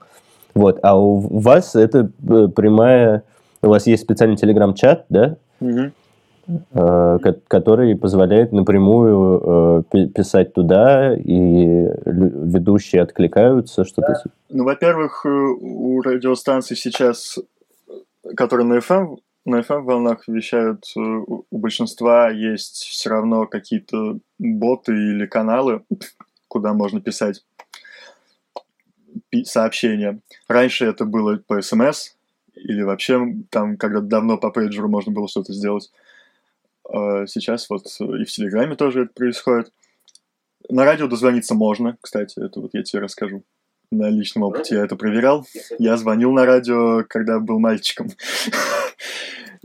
Вот, 0.54 0.78
а 0.82 0.96
у 0.96 1.16
вас 1.16 1.74
это 1.74 2.08
прямая, 2.20 3.24
у 3.60 3.68
вас 3.68 3.88
есть 3.88 4.04
специальный 4.04 4.36
телеграм-чат, 4.36 5.06
да? 5.08 5.36
Угу. 5.64 5.92
Э, 6.72 7.18
который 7.48 7.96
позволяет 7.96 8.52
напрямую 8.52 9.82
э, 9.90 10.08
писать 10.08 10.52
туда, 10.52 11.14
и 11.14 11.88
ведущие 12.04 13.00
откликаются, 13.00 13.84
что-то... 13.84 14.22
Ну, 14.50 14.64
во-первых, 14.64 15.24
э, 15.24 15.28
у 15.28 16.02
радиостанций 16.02 16.76
сейчас, 16.76 17.38
которые 18.36 18.66
на 18.66 18.74
FM, 18.74 19.16
на 19.46 19.60
FM-волнах 19.60 20.28
вещают, 20.28 20.84
у 20.96 21.58
большинства 21.58 22.28
есть 22.28 22.84
все 22.84 23.08
равно 23.08 23.46
какие-то 23.46 24.18
боты 24.38 24.92
или 24.92 25.24
каналы, 25.24 25.82
куда 26.48 26.74
можно 26.74 27.00
писать 27.00 27.42
сообщения. 29.44 30.20
Раньше 30.46 30.84
это 30.84 31.06
было 31.06 31.38
по 31.46 31.62
смс, 31.62 32.13
или 32.54 32.82
вообще 32.82 33.20
там, 33.50 33.76
когда 33.76 34.00
давно 34.00 34.38
по 34.38 34.50
пейджеру 34.50 34.88
можно 34.88 35.12
было 35.12 35.28
что-то 35.28 35.52
сделать. 35.52 35.90
А 36.88 37.26
сейчас 37.26 37.68
вот 37.70 37.86
и 38.00 38.24
в 38.24 38.30
Телеграме 38.30 38.76
тоже 38.76 39.02
это 39.02 39.12
происходит. 39.14 39.72
На 40.68 40.84
радио 40.84 41.06
дозвониться 41.06 41.54
можно, 41.54 41.96
кстати, 42.00 42.42
это 42.42 42.60
вот 42.60 42.70
я 42.72 42.82
тебе 42.82 43.02
расскажу. 43.02 43.44
На 43.90 44.08
личном 44.08 44.44
опыте 44.44 44.76
я 44.76 44.84
это 44.84 44.96
проверял. 44.96 45.46
Я 45.78 45.96
звонил 45.96 46.32
на 46.32 46.46
радио, 46.46 47.04
когда 47.08 47.38
был 47.38 47.58
мальчиком. 47.58 48.08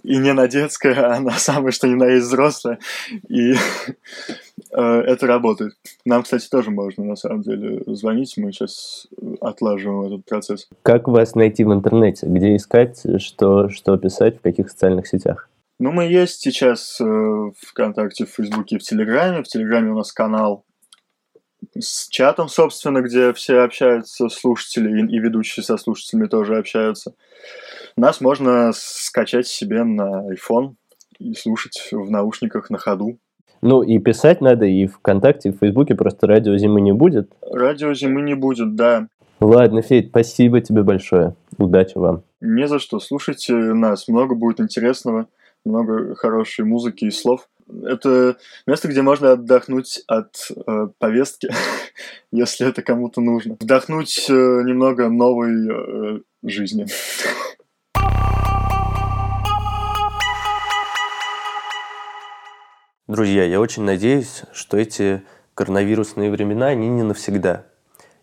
И 0.04 0.18
не 0.18 0.34
на 0.34 0.48
детское, 0.48 0.94
а 0.96 1.20
на 1.20 1.32
самое, 1.32 1.72
что 1.72 1.88
ни 1.88 1.96
на 1.96 2.06
есть 2.06 2.28
взрослое. 2.28 2.80
И 3.28 3.54
э, 3.54 4.82
это 4.82 5.28
работает. 5.28 5.74
Нам, 6.06 6.24
кстати, 6.24 6.48
тоже 6.50 6.72
можно, 6.72 7.04
на 7.04 7.16
самом 7.16 7.42
деле, 7.42 7.82
звонить. 7.88 8.36
Мы 8.38 8.52
сейчас 8.52 9.08
отлаживаем 9.42 10.14
этот 10.14 10.26
процесс. 10.26 10.68
Как 10.84 11.08
вас 11.08 11.36
найти 11.36 11.64
в 11.64 11.74
интернете? 11.74 12.28
Где 12.28 12.56
искать? 12.56 13.02
Что, 13.22 13.70
что 13.70 13.98
писать? 13.98 14.38
В 14.38 14.42
каких 14.42 14.70
социальных 14.70 15.08
сетях? 15.08 15.50
Ну, 15.80 15.92
мы 15.92 16.06
есть 16.06 16.42
сейчас 16.42 17.00
э, 17.00 17.52
ВКонтакте, 17.68 18.26
в 18.26 18.30
Фейсбуке, 18.30 18.78
в 18.78 18.84
Телеграме. 18.84 19.44
В 19.44 19.48
Телеграме 19.48 19.92
у 19.92 19.96
нас 19.96 20.12
канал 20.12 20.66
с 21.78 22.08
чатом, 22.10 22.48
собственно, 22.48 23.02
где 23.02 23.34
все 23.34 23.60
общаются, 23.60 24.30
слушатели 24.30 25.02
и, 25.02 25.16
и 25.16 25.20
ведущие 25.20 25.64
со 25.64 25.78
слушателями 25.78 26.28
тоже 26.28 26.58
общаются. 26.58 27.14
Нас 27.96 28.22
можно 28.22 28.72
скачать 28.74 29.48
себе 29.48 29.84
на 29.84 30.26
iPhone 30.34 30.76
и 31.20 31.34
слушать 31.34 31.90
в 31.92 32.10
наушниках 32.10 32.70
на 32.70 32.78
ходу. 32.78 33.20
Ну 33.62 33.82
и 33.82 34.00
писать 34.00 34.40
надо 34.42 34.66
и 34.66 34.88
ВКонтакте, 34.88 35.50
и 35.50 35.52
в 35.52 35.58
Фейсбуке, 35.60 35.96
просто 35.96 36.28
радио 36.28 36.56
зимы 36.58 36.80
не 36.80 36.94
будет. 36.94 37.32
Радио 37.42 37.94
зимы 37.94 38.22
не 38.22 38.36
будет, 38.36 38.76
да. 38.76 39.08
Ладно, 39.42 39.82
Федь, 39.82 40.10
спасибо 40.10 40.62
тебе 40.62 40.84
большое. 40.84 41.36
Удачи 41.58 41.98
вам. 41.98 42.24
Не 42.42 42.68
за 42.68 42.80
что. 42.80 43.00
Слушайте 43.00 43.54
нас. 43.54 44.08
Много 44.08 44.36
будет 44.36 44.60
интересного, 44.60 45.28
много 45.66 46.16
хорошей 46.16 46.66
музыки 46.66 47.06
и 47.06 47.12
слов. 47.12 47.50
Это 47.84 48.38
место, 48.66 48.88
где 48.88 49.02
можно 49.02 49.34
отдохнуть 49.34 50.04
от 50.08 50.50
э, 50.50 50.88
повестки, 50.98 51.50
если 52.32 52.68
это 52.68 52.82
кому-то 52.82 53.22
нужно. 53.22 53.58
Вдохнуть 53.60 54.26
э, 54.30 54.34
немного 54.34 55.10
новой 55.10 55.68
э, 55.70 56.20
жизни. 56.44 56.88
Друзья, 63.08 63.44
я 63.44 63.60
очень 63.60 63.84
надеюсь, 63.84 64.44
что 64.54 64.78
эти 64.78 65.24
коронавирусные 65.56 66.30
времена, 66.32 66.68
они 66.68 66.88
не 66.88 67.04
навсегда. 67.04 67.66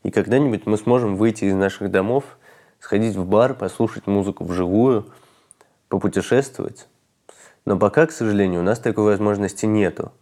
И 0.04 0.10
когда-нибудь 0.12 0.66
мы 0.66 0.78
сможем 0.78 1.16
выйти 1.16 1.44
из 1.46 1.54
наших 1.54 1.90
домов, 1.90 2.38
сходить 2.78 3.16
в 3.16 3.26
бар, 3.26 3.54
послушать 3.54 4.06
музыку 4.06 4.44
вживую, 4.44 5.06
попутешествовать. 5.88 6.86
Но 7.66 7.78
пока, 7.78 8.06
к 8.06 8.12
сожалению, 8.12 8.60
у 8.60 8.64
нас 8.64 8.78
такой 8.78 9.04
возможности 9.04 9.66
нету. 9.66 10.12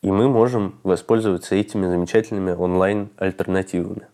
И 0.00 0.10
мы 0.10 0.28
можем 0.28 0.80
воспользоваться 0.82 1.54
этими 1.54 1.86
замечательными 1.86 2.52
онлайн-альтернативами. 2.52 4.08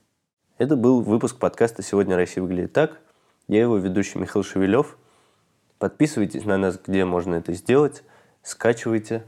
Это 0.59 0.75
был 0.75 1.03
выпуск 1.03 1.39
подкаста 1.39 1.83
«Сегодня 1.83 2.17
Россия 2.17 2.43
выглядит 2.43 2.73
так». 2.73 2.99
Я 3.47 3.61
его 3.61 3.77
ведущий 3.77 4.19
Михаил 4.19 4.43
Шевелев. 4.43 4.99
Подписывайтесь 5.79 6.45
на 6.45 6.57
нас, 6.57 6.81
где 6.85 7.05
можно 7.05 7.37
это 7.37 7.53
сделать 7.53 8.03
скачивайте 8.47 9.25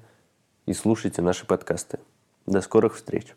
и 0.67 0.73
слушайте 0.73 1.23
наши 1.23 1.45
подкасты. 1.45 1.99
До 2.47 2.61
скорых 2.61 2.95
встреч! 2.95 3.35